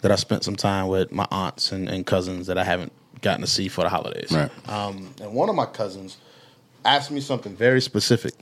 that 0.00 0.10
I 0.10 0.16
spent 0.16 0.44
some 0.44 0.56
time 0.56 0.88
with 0.88 1.12
my 1.12 1.26
aunts 1.30 1.72
and, 1.72 1.88
and 1.88 2.04
cousins 2.04 2.46
that 2.48 2.58
I 2.58 2.64
haven't 2.64 2.92
gotten 3.22 3.40
to 3.40 3.46
see 3.46 3.68
for 3.68 3.82
the 3.82 3.88
holidays. 3.88 4.30
Right. 4.32 4.50
Um, 4.68 5.14
and 5.20 5.32
one 5.32 5.48
of 5.48 5.54
my 5.54 5.66
cousins 5.66 6.16
asked 6.84 7.10
me 7.10 7.20
something 7.20 7.56
very 7.56 7.80
specific, 7.80 8.34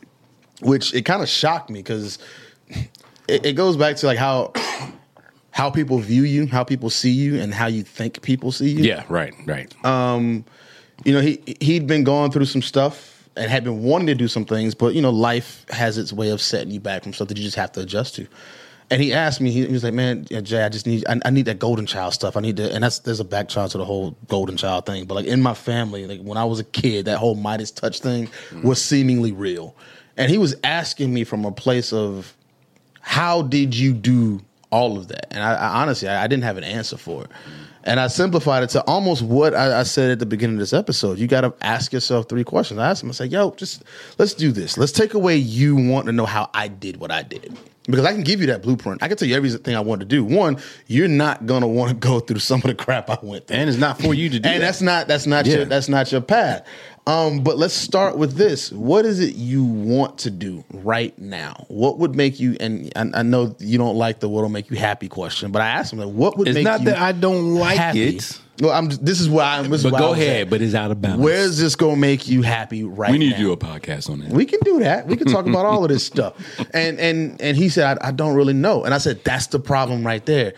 which 0.62 0.94
it 0.94 1.02
kind 1.02 1.22
of 1.22 1.28
shocked 1.28 1.70
me 1.70 1.80
because 1.80 2.18
it, 3.28 3.44
it 3.46 3.52
goes 3.54 3.76
back 3.76 3.96
to 3.96 4.06
like 4.06 4.18
how 4.18 4.52
how 5.50 5.70
people 5.70 5.98
view 5.98 6.24
you, 6.24 6.46
how 6.46 6.64
people 6.64 6.90
see 6.90 7.12
you, 7.12 7.40
and 7.40 7.54
how 7.54 7.66
you 7.66 7.82
think 7.84 8.22
people 8.22 8.50
see 8.50 8.70
you. 8.70 8.82
yeah, 8.82 9.04
right, 9.08 9.34
right. 9.46 9.72
Um, 9.84 10.44
You 11.04 11.12
know, 11.12 11.20
he 11.20 11.40
he'd 11.60 11.86
been 11.86 12.04
going 12.04 12.30
through 12.30 12.46
some 12.46 12.62
stuff 12.62 13.13
and 13.36 13.50
had 13.50 13.64
been 13.64 13.82
wanting 13.82 14.06
to 14.06 14.14
do 14.14 14.28
some 14.28 14.44
things, 14.44 14.74
but 14.74 14.94
you 14.94 15.02
know, 15.02 15.10
life 15.10 15.64
has 15.70 15.98
its 15.98 16.12
way 16.12 16.30
of 16.30 16.40
setting 16.40 16.70
you 16.70 16.80
back 16.80 17.02
from 17.02 17.12
stuff 17.12 17.28
that 17.28 17.36
you 17.36 17.44
just 17.44 17.56
have 17.56 17.72
to 17.72 17.80
adjust 17.80 18.14
to. 18.16 18.26
And 18.90 19.02
he 19.02 19.12
asked 19.12 19.40
me, 19.40 19.50
he, 19.50 19.66
he 19.66 19.72
was 19.72 19.82
like, 19.82 19.94
"Man, 19.94 20.26
yeah, 20.30 20.40
Jay, 20.40 20.62
I 20.62 20.68
just 20.68 20.86
need, 20.86 21.04
I, 21.08 21.18
I 21.24 21.30
need 21.30 21.46
that 21.46 21.58
golden 21.58 21.86
child 21.86 22.12
stuff. 22.12 22.36
I 22.36 22.40
need 22.40 22.58
to." 22.58 22.72
And 22.72 22.84
that's 22.84 22.98
there's 23.00 23.18
a 23.18 23.24
back 23.24 23.48
child 23.48 23.70
to 23.72 23.78
the 23.78 23.84
whole 23.84 24.16
golden 24.28 24.56
child 24.56 24.84
thing. 24.86 25.06
But 25.06 25.14
like 25.14 25.26
in 25.26 25.40
my 25.40 25.54
family, 25.54 26.06
like 26.06 26.20
when 26.20 26.36
I 26.36 26.44
was 26.44 26.60
a 26.60 26.64
kid, 26.64 27.06
that 27.06 27.18
whole 27.18 27.34
Midas 27.34 27.70
touch 27.70 28.00
thing 28.00 28.26
mm-hmm. 28.26 28.62
was 28.62 28.80
seemingly 28.82 29.32
real. 29.32 29.74
and 30.16 30.30
he 30.30 30.38
was 30.38 30.54
asking 30.62 31.12
me 31.12 31.24
from 31.24 31.44
a 31.44 31.52
place 31.52 31.92
of 31.92 32.34
how 33.00 33.42
did 33.42 33.74
you 33.74 33.92
do 33.92 34.40
all 34.74 34.98
of 34.98 35.08
that? 35.08 35.32
And 35.32 35.42
I, 35.42 35.54
I 35.54 35.82
honestly, 35.82 36.08
I, 36.08 36.24
I 36.24 36.26
didn't 36.26 36.44
have 36.44 36.56
an 36.56 36.64
answer 36.64 36.96
for 36.96 37.24
it. 37.24 37.30
And 37.86 38.00
I 38.00 38.06
simplified 38.06 38.62
it 38.62 38.70
to 38.70 38.82
almost 38.84 39.22
what 39.22 39.54
I, 39.54 39.80
I 39.80 39.82
said 39.82 40.10
at 40.10 40.18
the 40.18 40.26
beginning 40.26 40.56
of 40.56 40.60
this 40.60 40.72
episode. 40.72 41.18
You 41.18 41.26
got 41.26 41.42
to 41.42 41.52
ask 41.60 41.92
yourself 41.92 42.28
three 42.30 42.42
questions. 42.44 42.80
I 42.80 42.88
asked 42.88 43.02
him, 43.02 43.10
I 43.10 43.12
said, 43.12 43.30
yo, 43.30 43.50
just 43.52 43.84
let's 44.18 44.32
do 44.34 44.52
this. 44.52 44.78
Let's 44.78 44.92
take 44.92 45.12
away 45.14 45.36
you 45.36 45.76
want 45.76 46.06
to 46.06 46.12
know 46.12 46.24
how 46.26 46.48
I 46.54 46.68
did 46.68 46.96
what 46.96 47.10
I 47.10 47.22
did. 47.22 47.56
Because 47.86 48.06
I 48.06 48.12
can 48.12 48.22
give 48.22 48.40
you 48.40 48.46
that 48.46 48.62
blueprint. 48.62 49.02
I 49.02 49.08
can 49.08 49.18
tell 49.18 49.28
you 49.28 49.36
everything 49.36 49.76
I 49.76 49.80
want 49.80 50.00
to 50.00 50.06
do. 50.06 50.24
One, 50.24 50.56
you're 50.86 51.08
not 51.08 51.44
gonna 51.44 51.68
want 51.68 51.90
to 51.90 51.94
go 52.08 52.18
through 52.18 52.38
some 52.38 52.60
of 52.60 52.68
the 52.68 52.74
crap 52.74 53.10
I 53.10 53.18
went 53.22 53.46
through 53.46 53.58
and 53.58 53.68
it's 53.68 53.78
not 53.78 54.00
for 54.00 54.14
you 54.14 54.30
to 54.30 54.40
do. 54.40 54.48
and 54.48 54.62
that. 54.62 54.66
that's 54.66 54.80
not 54.80 55.06
that's 55.06 55.26
not 55.26 55.44
Yeah. 55.44 55.56
your 55.56 55.64
that's 55.66 55.90
not 55.90 56.10
your 56.10 56.22
path. 56.22 56.66
Um, 57.06 57.44
but 57.44 57.58
let's 57.58 57.74
start 57.74 58.16
with 58.16 58.32
this. 58.36 58.72
What 58.72 59.04
is 59.04 59.20
it 59.20 59.34
you 59.34 59.62
want 59.62 60.18
to 60.20 60.30
do 60.30 60.64
right 60.72 61.16
now? 61.18 61.66
What 61.68 61.98
would 61.98 62.14
make 62.14 62.40
you? 62.40 62.56
And 62.60 62.90
I, 62.96 63.20
I 63.20 63.22
know 63.22 63.54
you 63.58 63.76
don't 63.76 63.96
like 63.96 64.20
the 64.20 64.28
"what'll 64.28 64.48
make 64.48 64.70
you 64.70 64.76
happy" 64.78 65.08
question, 65.08 65.52
but 65.52 65.60
I 65.60 65.68
asked 65.68 65.92
him, 65.92 65.98
like, 65.98 66.08
"What 66.14 66.38
would 66.38 66.46
make 66.46 66.54
you 66.54 66.60
It's 66.60 66.64
make 66.64 66.64
not 66.64 66.80
you 66.80 66.86
that 66.86 66.98
I 66.98 67.12
don't 67.12 67.56
like 67.56 67.76
happy?" 67.76 68.16
it. 68.16 68.40
Well, 68.62 68.70
I'm. 68.70 68.88
This 68.88 69.20
is 69.20 69.28
why 69.28 69.58
I'm. 69.58 69.68
This 69.68 69.82
But 69.82 69.92
why 69.92 69.98
go 69.98 70.06
I 70.06 70.10
was 70.10 70.18
ahead, 70.20 70.42
at. 70.42 70.50
but 70.50 70.62
it's 70.62 70.74
out 70.74 70.90
of 70.92 71.02
bounds. 71.02 71.22
Where's 71.22 71.58
this 71.58 71.76
gonna 71.76 71.96
make 71.96 72.26
you 72.26 72.40
happy 72.40 72.84
right 72.84 73.10
we 73.10 73.18
need 73.18 73.32
now? 73.32 73.36
to 73.36 73.42
do 73.42 73.52
a 73.52 73.56
podcast 73.58 74.08
on 74.08 74.20
that. 74.20 74.30
We 74.30 74.46
can 74.46 74.60
do 74.60 74.78
that. 74.78 75.06
We 75.06 75.16
can 75.16 75.26
talk 75.26 75.46
about 75.46 75.66
all 75.66 75.82
of 75.84 75.90
this 75.90 76.06
stuff. 76.06 76.34
And 76.72 76.98
and 77.00 77.38
and 77.42 77.56
he 77.56 77.68
said, 77.68 77.98
I, 78.00 78.08
I 78.08 78.10
don't 78.12 78.34
really 78.34 78.54
know. 78.54 78.84
And 78.84 78.94
I 78.94 78.98
said, 78.98 79.22
that's 79.24 79.48
the 79.48 79.58
problem 79.58 80.06
right 80.06 80.24
there. 80.24 80.54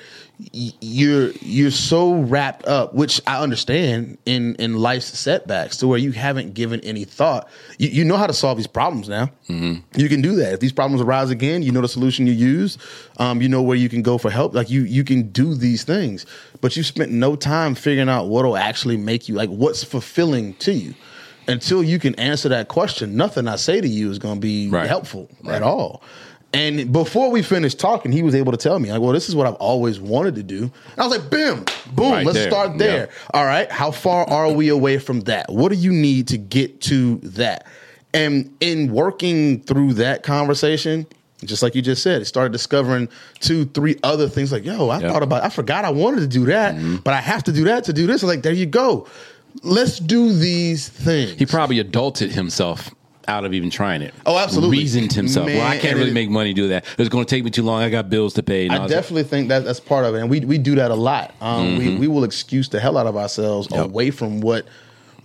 You're 0.52 1.30
you're 1.40 1.70
so 1.70 2.14
wrapped 2.14 2.66
up, 2.66 2.94
which 2.94 3.22
I 3.26 3.42
understand 3.42 4.18
in 4.26 4.54
in 4.56 4.76
life's 4.76 5.18
setbacks, 5.18 5.78
to 5.78 5.88
where 5.88 5.98
you 5.98 6.12
haven't 6.12 6.52
given 6.52 6.80
any 6.80 7.04
thought. 7.04 7.48
You, 7.78 7.88
you 7.88 8.04
know 8.04 8.18
how 8.18 8.26
to 8.26 8.34
solve 8.34 8.58
these 8.58 8.66
problems 8.66 9.08
now. 9.08 9.30
You 9.48 10.08
can 10.08 10.20
do 10.20 10.36
that. 10.36 10.52
If 10.52 10.60
these 10.60 10.72
problems 10.72 11.00
arise 11.00 11.30
again, 11.30 11.62
you 11.62 11.72
know 11.72 11.80
the 11.80 11.88
solution 11.88 12.26
you 12.26 12.34
use. 12.34 12.76
Um, 13.16 13.40
you 13.40 13.48
know 13.48 13.62
where 13.62 13.78
you 13.78 13.88
can 13.88 14.02
go 14.02 14.18
for 14.18 14.30
help. 14.30 14.54
Like 14.54 14.68
you 14.68 14.82
you 14.82 15.04
can 15.04 15.30
do 15.30 15.54
these 15.54 15.84
things, 15.84 16.26
but 16.60 16.76
you 16.76 16.82
spent 16.82 17.10
no 17.12 17.34
time 17.34 17.74
figuring 17.74 18.10
out 18.10 18.28
what'll 18.28 18.58
actually 18.58 18.98
make 18.98 19.28
you 19.30 19.34
like 19.34 19.48
what's 19.48 19.82
fulfilling 19.84 20.52
to 20.54 20.72
you 20.72 20.94
until 21.48 21.82
you 21.82 21.98
can 21.98 22.14
answer 22.16 22.48
that 22.48 22.66
question, 22.66 23.16
nothing 23.16 23.46
I 23.46 23.54
say 23.54 23.80
to 23.80 23.86
you 23.88 24.10
is 24.10 24.18
going 24.18 24.34
to 24.34 24.40
be 24.40 24.68
Right. 24.68 24.88
helpful 24.88 25.30
at 25.48 25.62
all. 25.62 26.02
And 26.56 26.92
before 26.92 27.30
we 27.30 27.42
finished 27.42 27.78
talking, 27.78 28.12
he 28.12 28.22
was 28.22 28.34
able 28.34 28.52
to 28.52 28.58
tell 28.58 28.78
me, 28.78 28.90
like, 28.90 29.00
well, 29.00 29.12
this 29.12 29.28
is 29.28 29.36
what 29.36 29.46
I've 29.46 29.54
always 29.56 30.00
wanted 30.00 30.34
to 30.36 30.42
do. 30.42 30.62
And 30.62 30.72
I 30.98 31.06
was 31.06 31.18
like, 31.18 31.30
boom, 31.30 31.64
boom, 31.94 32.12
Right 32.12 32.24
let's 32.26 32.38
there. 32.38 32.50
start 32.50 32.78
there. 32.78 33.10
All 33.34 33.44
right, 33.44 33.70
how 33.70 33.90
far 33.90 34.28
are 34.28 34.50
we 34.50 34.68
away 34.68 34.98
from 34.98 35.20
that? 35.22 35.52
What 35.52 35.70
do 35.70 35.76
you 35.78 35.92
need 35.92 36.28
to 36.28 36.38
get 36.38 36.80
to 36.82 37.16
that? 37.18 37.66
And 38.14 38.54
in 38.60 38.90
working 38.92 39.60
through 39.64 39.94
that 39.94 40.22
conversation, 40.22 41.06
just 41.44 41.62
like 41.62 41.74
you 41.74 41.82
just 41.82 42.02
said, 42.02 42.22
it 42.22 42.24
started 42.24 42.52
discovering 42.52 43.08
two, 43.40 43.66
three 43.66 43.96
other 44.02 44.26
things 44.28 44.50
like, 44.50 44.64
yo, 44.64 44.88
I 44.88 45.00
Yep. 45.00 45.12
thought 45.12 45.22
about, 45.22 45.44
I 45.44 45.50
forgot 45.50 45.84
I 45.84 45.90
wanted 45.90 46.20
to 46.20 46.26
do 46.26 46.46
that, 46.46 46.74
Mm-hmm. 46.74 46.96
but 47.04 47.12
I 47.12 47.20
have 47.20 47.42
to 47.44 47.52
do 47.52 47.64
that 47.64 47.84
to 47.84 47.92
do 47.92 48.06
this. 48.06 48.22
Like, 48.22 48.42
there 48.42 48.52
you 48.54 48.66
go. 48.66 49.06
Let's 49.62 49.98
do 49.98 50.32
these 50.32 50.88
things. 50.88 51.32
He 51.32 51.44
probably 51.44 51.82
adulted 51.82 52.30
himself 52.30 52.90
out 53.28 53.44
of 53.44 53.52
even 53.54 53.70
trying 53.70 54.02
it. 54.02 54.14
Oh, 54.24 54.38
absolutely. 54.38 54.78
Reasoned 54.78 55.12
himself. 55.12 55.46
well, 55.46 55.66
I 55.66 55.78
can't 55.78 55.96
really 55.96 56.10
it- 56.10 56.14
make 56.14 56.30
money 56.30 56.52
do 56.52 56.68
that. 56.68 56.84
It's 56.98 57.08
going 57.08 57.24
to 57.24 57.28
take 57.34 57.44
me 57.44 57.50
too 57.50 57.62
long. 57.62 57.82
I 57.82 57.90
got 57.90 58.08
bills 58.10 58.34
to 58.34 58.42
pay. 58.42 58.68
I 58.68 58.78
that. 58.78 58.88
definitely 58.88 59.24
think 59.24 59.48
that 59.48 59.64
that's 59.64 59.80
part 59.80 60.04
of 60.04 60.14
it, 60.14 60.20
and 60.20 60.30
we 60.30 60.40
we 60.40 60.58
do 60.58 60.74
that 60.76 60.90
a 60.90 60.94
lot. 60.94 61.34
Um, 61.40 61.78
we 61.78 61.96
we 61.96 62.08
will 62.08 62.24
excuse 62.24 62.68
the 62.68 62.80
hell 62.80 62.96
out 62.96 63.06
of 63.06 63.16
ourselves 63.16 63.68
Mm-hmm. 63.68 63.76
Yep. 63.76 63.84
away 63.86 64.10
from 64.10 64.40
what 64.40 64.66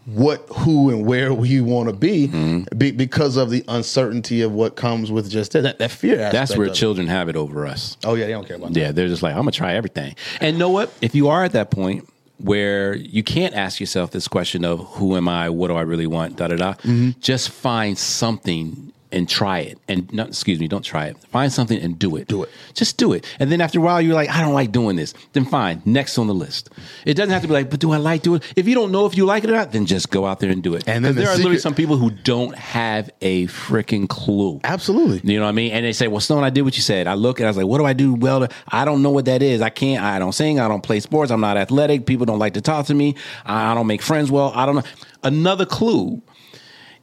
what 0.05 0.43
who 0.49 0.89
and 0.89 1.05
where 1.05 1.31
we 1.31 1.61
want 1.61 1.87
to 1.87 1.93
be, 1.95 2.27
Mm-hmm. 2.27 2.75
be 2.77 2.89
because 2.89 3.37
of 3.37 3.51
the 3.51 3.63
uncertainty 3.67 4.41
of 4.41 4.51
what 4.51 4.75
comes 4.75 5.11
with 5.11 5.29
just 5.29 5.51
that 5.53 5.77
that 5.77 5.91
fear. 5.91 6.17
That's 6.31 6.57
where 6.57 6.65
of 6.67 6.73
it. 6.73 6.75
children 6.75 7.05
have 7.07 7.29
it 7.29 7.35
over 7.35 7.67
us. 7.67 7.97
Oh 8.03 8.15
yeah, 8.15 8.25
they 8.25 8.31
don't 8.31 8.47
care 8.47 8.57
about 8.57 8.73
that. 8.73 8.79
Yeah, 8.79 8.91
they're 8.91 9.07
just 9.07 9.21
like, 9.21 9.33
I'm 9.33 9.41
gonna 9.41 9.51
try 9.51 9.73
everything. 9.75 10.15
And 10.39 10.57
know 10.57 10.69
what? 10.69 10.91
If 11.01 11.13
you 11.13 11.27
are 11.29 11.43
at 11.43 11.51
that 11.51 11.69
point 11.69 12.09
where 12.43 12.95
you 12.95 13.23
can't 13.23 13.53
ask 13.53 13.79
yourself 13.79 14.11
this 14.11 14.27
question 14.27 14.65
of 14.65 14.79
who 14.95 15.15
am 15.15 15.27
I, 15.29 15.49
what 15.49 15.67
do 15.67 15.75
I 15.75 15.81
really 15.81 16.07
want, 16.07 16.37
da 16.37 16.47
da 16.47 16.55
da, 16.55 16.73
Mm-hmm. 16.73 17.19
just 17.19 17.49
find 17.49 17.97
something 17.97 18.91
and 19.11 19.27
try 19.27 19.59
it. 19.59 19.79
And 19.87 20.11
not 20.13 20.29
excuse 20.29 20.59
me, 20.59 20.67
don't 20.67 20.83
try 20.83 21.07
it. 21.07 21.17
Find 21.29 21.51
something 21.51 21.79
and 21.79 21.97
do 21.97 22.15
it. 22.15 22.27
Do 22.27 22.43
it. 22.43 22.49
Just 22.73 22.97
do 22.97 23.13
it. 23.13 23.25
And 23.39 23.51
then 23.51 23.61
after 23.61 23.79
a 23.79 23.81
while 23.81 24.01
you're 24.01 24.15
like, 24.15 24.29
I 24.29 24.41
don't 24.41 24.53
like 24.53 24.71
doing 24.71 24.95
this. 24.95 25.13
Then 25.33 25.45
fine. 25.45 25.81
Next 25.85 26.17
on 26.17 26.27
the 26.27 26.33
list. 26.33 26.69
It 27.05 27.15
doesn't 27.15 27.31
have 27.31 27.41
to 27.41 27.47
be 27.47 27.53
like, 27.53 27.69
but 27.69 27.79
do 27.79 27.91
I 27.91 27.97
like 27.97 28.21
doing 28.21 28.41
it? 28.41 28.53
If 28.55 28.67
you 28.67 28.75
don't 28.75 28.91
know 28.91 29.05
if 29.05 29.17
you 29.17 29.25
like 29.25 29.43
it 29.43 29.49
or 29.49 29.53
not, 29.53 29.71
then 29.71 29.85
just 29.85 30.11
go 30.11 30.25
out 30.25 30.39
there 30.39 30.49
and 30.49 30.61
do 30.61 30.75
it. 30.75 30.87
And 30.87 31.03
then 31.03 31.15
the 31.15 31.21
there 31.21 31.31
are 31.31 31.37
literally 31.37 31.57
some 31.57 31.73
people 31.73 31.97
who 31.97 32.11
don't 32.11 32.55
have 32.55 33.09
a 33.21 33.47
freaking 33.47 34.07
clue. 34.07 34.59
Absolutely. 34.63 35.21
You 35.31 35.39
know 35.39 35.45
what 35.45 35.49
I 35.49 35.53
mean? 35.53 35.71
And 35.71 35.85
they 35.85 35.93
say, 35.93 36.07
"Well, 36.07 36.19
Stone, 36.19 36.43
I 36.43 36.49
did 36.49 36.61
what 36.63 36.75
you 36.75 36.83
said." 36.83 37.07
I 37.07 37.13
look 37.13 37.39
and 37.39 37.47
I 37.47 37.49
was 37.49 37.57
like, 37.57 37.67
"What 37.67 37.77
do 37.77 37.85
I 37.85 37.93
do 37.93 38.13
well?" 38.13 38.41
To, 38.41 38.49
I 38.67 38.85
don't 38.85 39.01
know 39.01 39.11
what 39.11 39.25
that 39.25 39.41
is. 39.41 39.61
I 39.61 39.69
can't. 39.69 40.03
I 40.03 40.19
don't 40.19 40.33
sing. 40.33 40.59
I 40.59 40.67
don't 40.67 40.83
play 40.83 40.99
sports. 40.99 41.31
I'm 41.31 41.41
not 41.41 41.57
athletic. 41.57 42.05
People 42.05 42.25
don't 42.25 42.39
like 42.39 42.53
to 42.53 42.61
talk 42.61 42.85
to 42.87 42.93
me. 42.93 43.15
I 43.45 43.71
I 43.71 43.73
don't 43.73 43.87
make 43.87 44.01
friends 44.01 44.29
well. 44.29 44.51
I 44.53 44.65
don't 44.65 44.75
know. 44.75 44.83
Another 45.23 45.65
clue: 45.65 46.21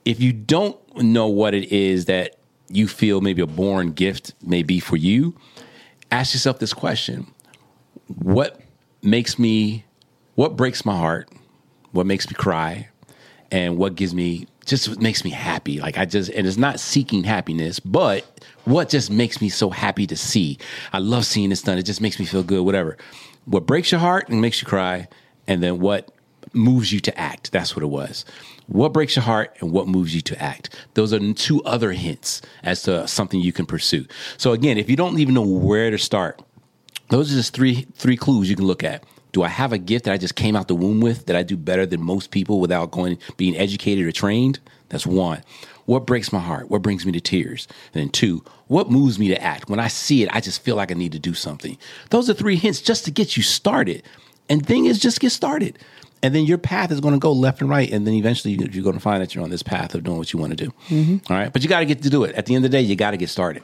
if 0.04 0.20
you 0.20 0.32
don't 0.32 0.76
know 1.02 1.28
what 1.28 1.54
it 1.54 1.72
is 1.72 2.06
that 2.06 2.36
you 2.68 2.88
feel 2.88 3.20
maybe 3.20 3.42
a 3.42 3.46
born 3.46 3.92
gift 3.92 4.34
may 4.42 4.62
be 4.62 4.80
for 4.80 4.96
you, 4.96 5.34
ask 6.10 6.34
yourself 6.34 6.58
this 6.58 6.74
question: 6.74 7.26
What 8.06 8.60
makes 9.02 9.38
me? 9.38 9.84
What 10.34 10.56
breaks 10.56 10.84
my 10.84 10.96
heart? 10.96 11.28
What 11.92 12.06
makes 12.06 12.28
me 12.28 12.34
cry? 12.34 12.88
and 13.50 13.78
what 13.78 13.94
gives 13.94 14.14
me 14.14 14.46
just 14.66 14.88
what 14.88 15.00
makes 15.00 15.24
me 15.24 15.30
happy. 15.30 15.80
Like 15.80 15.96
I 15.96 16.04
just 16.04 16.30
and 16.30 16.46
it's 16.46 16.56
not 16.56 16.78
seeking 16.80 17.24
happiness, 17.24 17.80
but 17.80 18.46
what 18.64 18.88
just 18.88 19.10
makes 19.10 19.40
me 19.40 19.48
so 19.48 19.70
happy 19.70 20.06
to 20.06 20.16
see. 20.16 20.58
I 20.92 20.98
love 20.98 21.24
seeing 21.24 21.50
this 21.50 21.62
done. 21.62 21.78
It 21.78 21.84
just 21.84 22.00
makes 22.00 22.18
me 22.18 22.26
feel 22.26 22.42
good. 22.42 22.64
Whatever. 22.64 22.96
What 23.46 23.66
breaks 23.66 23.90
your 23.90 24.00
heart 24.00 24.28
and 24.28 24.42
makes 24.42 24.60
you 24.60 24.68
cry, 24.68 25.08
and 25.46 25.62
then 25.62 25.80
what 25.80 26.12
moves 26.52 26.92
you 26.92 27.00
to 27.00 27.18
act. 27.18 27.50
That's 27.50 27.74
what 27.74 27.82
it 27.82 27.86
was. 27.88 28.26
What 28.68 28.92
breaks 28.92 29.16
your 29.16 29.22
heart 29.22 29.56
and 29.60 29.72
what 29.72 29.88
moves 29.88 30.14
you 30.14 30.20
to 30.20 30.42
act. 30.42 30.76
Those 30.92 31.14
are 31.14 31.32
two 31.32 31.62
other 31.64 31.92
hints 31.92 32.42
as 32.62 32.82
to 32.82 33.08
something 33.08 33.40
you 33.40 33.52
can 33.52 33.64
pursue. 33.64 34.04
So 34.36 34.52
again, 34.52 34.76
if 34.76 34.90
you 34.90 34.96
don't 34.96 35.18
even 35.18 35.34
know 35.34 35.42
where 35.42 35.90
to 35.90 35.98
start, 35.98 36.42
those 37.08 37.32
are 37.32 37.36
just 37.36 37.54
three 37.54 37.86
three 37.94 38.16
clues 38.16 38.50
you 38.50 38.56
can 38.56 38.66
look 38.66 38.84
at. 38.84 39.04
Do 39.32 39.42
I 39.42 39.48
have 39.48 39.72
a 39.72 39.78
gift 39.78 40.04
that 40.04 40.12
I 40.12 40.18
just 40.18 40.34
came 40.34 40.54
out 40.54 40.68
the 40.68 40.74
womb 40.74 41.00
with 41.00 41.26
that 41.26 41.36
I 41.36 41.42
do 41.42 41.56
better 41.56 41.86
than 41.86 42.02
most 42.02 42.30
people 42.30 42.60
without 42.60 42.90
going 42.90 43.18
being 43.38 43.56
educated 43.56 44.06
or 44.06 44.12
trained? 44.12 44.60
That's 44.90 45.06
one. 45.06 45.42
What 45.86 46.06
breaks 46.06 46.32
my 46.32 46.40
heart? 46.40 46.70
What 46.70 46.82
brings 46.82 47.06
me 47.06 47.12
to 47.12 47.20
tears? 47.20 47.66
And 47.94 48.02
then 48.02 48.10
two, 48.10 48.44
what 48.66 48.90
moves 48.90 49.18
me 49.18 49.28
to 49.28 49.42
act? 49.42 49.70
When 49.70 49.80
I 49.80 49.88
see 49.88 50.22
it, 50.22 50.28
I 50.34 50.40
just 50.40 50.62
feel 50.62 50.76
like 50.76 50.90
I 50.90 50.94
need 50.94 51.12
to 51.12 51.18
do 51.18 51.32
something. 51.32 51.78
Those 52.10 52.28
are 52.28 52.34
three 52.34 52.56
hints 52.56 52.82
just 52.82 53.06
to 53.06 53.10
get 53.10 53.38
you 53.38 53.42
started. 53.42 54.02
And 54.48 54.64
thing 54.66 54.86
is, 54.86 54.98
just 54.98 55.20
get 55.20 55.30
started. 55.30 55.78
And 56.22 56.34
then 56.34 56.44
your 56.46 56.58
path 56.58 56.90
is 56.90 57.00
going 57.00 57.14
to 57.14 57.20
go 57.20 57.32
left 57.32 57.60
and 57.60 57.70
right. 57.70 57.88
And 57.90 58.06
then 58.06 58.14
eventually 58.14 58.54
you- 58.54 58.68
you're 58.72 58.82
going 58.82 58.96
to 58.96 59.00
find 59.00 59.22
that 59.22 59.34
you're 59.34 59.44
on 59.44 59.50
this 59.50 59.62
path 59.62 59.94
of 59.94 60.02
doing 60.04 60.18
what 60.18 60.32
you 60.32 60.38
want 60.38 60.56
to 60.56 60.64
do. 60.64 60.72
Mm-hmm. 60.88 61.32
All 61.32 61.38
right. 61.38 61.52
But 61.52 61.62
you 61.62 61.68
got 61.68 61.80
to 61.80 61.86
get 61.86 62.02
to 62.02 62.10
do 62.10 62.24
it. 62.24 62.34
At 62.34 62.46
the 62.46 62.54
end 62.56 62.64
of 62.64 62.70
the 62.70 62.76
day, 62.76 62.82
you 62.82 62.96
got 62.96 63.12
to 63.12 63.16
get 63.16 63.28
started. 63.28 63.62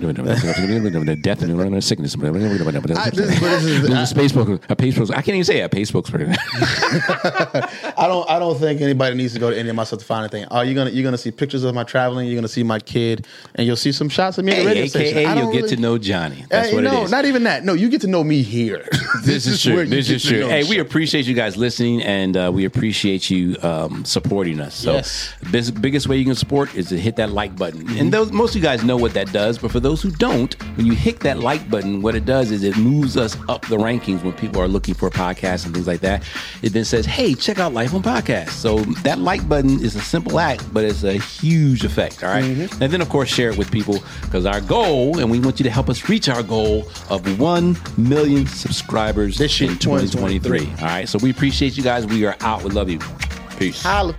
be 1.05 1.17
death 1.17 1.43
and 1.43 1.85
sickness. 1.85 2.15
this- 2.15 2.17
but 2.17 2.33
this 2.33 3.65
is- 3.65 4.13
Facebook, 4.15 4.65
a 4.71 4.75
Facebook. 4.77 5.11
I 5.11 5.17
can't 5.17 5.29
even 5.37 5.45
say 5.45 5.61
a 5.61 5.69
Facebook. 5.69 6.07
there. 6.07 6.35
I 7.99 8.07
don't. 8.09 8.29
I 8.31 8.39
don't 8.39 8.59
think 8.59 8.81
anybody 8.81 9.17
needs 9.17 9.35
to 9.35 9.39
go 9.39 9.51
to 9.51 9.59
any 9.59 9.69
of 9.69 9.77
my 9.77 9.85
stuff 9.85 9.99
to 10.01 10.05
find 10.05 10.21
anything. 10.23 10.49
Oh, 10.51 10.63
you're 10.63 10.75
gonna 10.75 10.91
you're 10.91 11.05
gonna 11.05 11.19
see 11.19 11.31
pictures 11.31 11.63
of 11.65 11.75
my 11.75 11.85
traveling. 11.85 12.27
You're 12.27 12.37
gonna 12.37 12.49
see 12.49 12.63
my 12.63 12.79
kid, 12.81 13.27
and 13.55 13.67
you'll 13.67 13.77
see 13.77 13.93
some 13.93 14.09
shots 14.09 14.39
of 14.39 14.45
me 14.45 14.53
at 14.53 14.61
the 14.61 14.67
radio 14.67 14.87
station. 14.87 15.19
AKA, 15.19 15.37
you'll 15.39 15.53
get 15.53 15.69
to 15.69 15.77
know 15.77 15.99
Johnny. 15.99 16.45
That's 16.49 16.71
Hey, 16.71 16.75
what 16.75 16.85
no, 16.85 17.03
it 17.03 17.05
is. 17.05 17.11
not 17.11 17.25
even 17.27 17.43
that. 17.45 17.65
No, 17.65 17.75
you 17.75 17.89
get 17.91 18.01
to 18.03 18.07
know 18.07 18.25
me 18.25 18.43
here. 18.43 18.89
this 19.25 19.47
is 19.47 19.63
true. 19.63 19.85
This 19.85 20.09
is 20.09 20.25
true. 20.25 20.47
Hey, 20.49 20.65
we 20.65 20.79
appreciate 20.79 21.27
you 21.27 21.35
guys 21.35 21.57
listening, 21.57 22.03
and 22.03 22.37
uh, 22.37 22.51
we 22.53 22.65
appreciate 22.65 23.29
you 23.31 23.57
um, 23.63 24.05
supporting 24.05 24.61
us. 24.61 24.75
So, 24.75 24.95
Yes. 24.95 25.33
this 25.43 25.71
biggest 25.71 26.09
way 26.09 26.17
you 26.17 26.25
can 26.25 26.35
support 26.35 26.75
is 26.75 26.89
to 26.89 26.99
hit 26.99 27.17
that 27.17 27.31
like 27.31 27.55
button. 27.57 27.87
And 27.99 28.13
those, 28.13 28.31
most 28.33 28.51
of 28.51 28.57
you 28.57 28.63
guys 28.63 28.85
know 28.85 28.97
what 28.97 29.15
that 29.15 29.33
does, 29.33 29.59
but 29.59 29.71
for 29.71 29.81
those 29.81 30.01
who 30.03 30.11
don't, 30.11 30.55
when 30.77 30.87
you 30.87 30.93
hit 30.93 31.21
that 31.21 31.39
like 31.41 31.69
button, 31.71 32.03
what 32.03 32.15
it 32.15 32.25
does 32.25 32.51
is 32.51 32.63
it 32.63 32.77
moves 32.77 33.17
us 33.17 33.37
up 33.49 33.67
the 33.67 33.77
rankings 33.77 34.23
when 34.23 34.33
people 34.33 34.61
are 34.61 34.69
looking 34.69 34.95
for 34.95 35.11
podcasts 35.11 35.65
and 35.65 35.75
things 35.75 35.87
like 35.87 36.01
that. 36.01 36.23
It 36.63 36.71
then 36.73 36.85
says, 36.85 37.07
"Hey, 37.07 37.35
check 37.35 37.59
out 37.59 37.73
Life 37.73 37.95
on 37.95 38.03
Podcast." 38.03 38.51
So 38.51 38.79
that 39.03 39.19
like 39.19 39.49
button 39.49 39.81
is 39.83 39.97
a 39.97 40.01
simple 40.01 40.39
act, 40.41 40.73
but 40.73 40.85
it's 40.85 41.03
a 41.03 41.15
huge 41.15 41.85
effect. 41.85 42.23
All 42.23 42.31
right? 42.31 42.45
Mm-hmm. 42.45 42.83
and 42.83 42.93
then 42.93 43.01
of 43.01 43.09
course 43.09 43.29
share 43.29 43.51
it 43.51 43.59
with 43.59 43.71
people 43.71 43.99
because 44.23 44.47
our 44.47 44.61
goal, 44.61 45.19
and 45.19 45.31
we 45.31 45.39
want 45.41 45.59
you 45.61 45.65
to 45.65 45.71
help 45.71 45.89
us 45.89 46.09
reach 46.09 46.29
our 46.29 46.43
goal 46.43 46.89
of 47.09 47.39
one 47.41 47.77
million 47.97 48.47
subscribers 48.47 49.37
This 49.39 49.61
year, 49.61 49.71
in 49.71 49.79
2023. 49.79 50.41
2023. 50.61 50.83
All 50.83 50.95
right, 50.95 51.09
so 51.09 51.19
we 51.19 51.31
appreciate 51.31 51.77
you 51.77 51.83
guys. 51.83 52.07
We 52.07 52.25
are 52.27 52.37
out. 52.41 52.63
We 52.63 52.71
love 52.71 52.89
you. 52.89 52.99
Peace. 53.59 53.83
Holla. 53.83 54.17